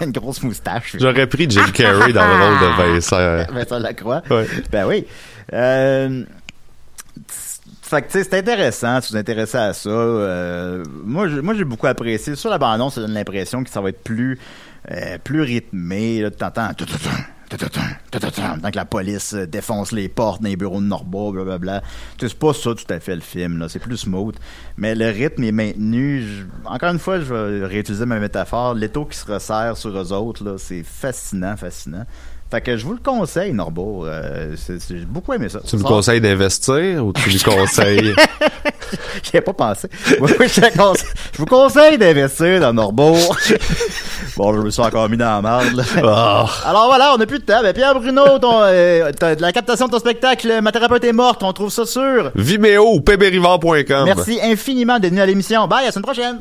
[0.04, 3.52] une grosse moustache J'aurais pris Jim Carrey dans le rôle de Vincent.
[3.52, 4.22] Vincent Lacroix.
[4.30, 4.46] Ouais.
[4.70, 5.06] Ben oui.
[5.52, 6.22] Euh,
[7.88, 9.88] fait que, tu sais, c'est intéressant, si vous intéressez à ça.
[9.88, 12.34] Euh, moi, j'ai, beaucoup apprécié.
[12.34, 14.40] Sur la bande ça donne l'impression que ça va être plus,
[14.90, 16.20] euh, plus rythmé.
[16.20, 16.70] Là, t'entends...
[17.48, 21.82] Tant que la police euh, défonce les portes dans les bureaux de Norba, blablabla.
[22.20, 23.68] C'est pas ça tout à fait le film, là.
[23.68, 24.34] c'est plus smooth.
[24.76, 26.24] Mais le rythme est maintenu.
[26.64, 28.74] Encore une fois, je vais réutiliser ma métaphore.
[28.74, 32.04] L'étau qui se resserre sur eux autres, là, c'est fascinant, fascinant.
[32.56, 34.06] Fait que je vous le conseille, Norbourg.
[34.08, 34.56] Euh,
[34.88, 35.60] J'ai beaucoup aimé ça.
[35.68, 38.14] Tu me conseilles d'investir ou tu me conseilles?
[39.22, 39.90] J'y ai pas pensé.
[40.20, 43.36] Oui, je, te conseille- je vous conseille d'investir dans Norbourg.
[44.38, 45.84] bon, je me suis encore mis dans la merde.
[46.02, 46.46] Ah.
[46.64, 47.60] Alors voilà, on n'a plus de temps.
[47.60, 51.42] Ben, Pierre Bruno, ton, euh, de la captation de ton spectacle, ma thérapeute est morte,
[51.42, 52.30] on trouve ça sur.
[52.34, 54.04] Vimeo ou pébérivant.com.
[54.06, 55.68] Merci infiniment d'être venu à l'émission.
[55.68, 56.40] Bye, à la semaine prochaine.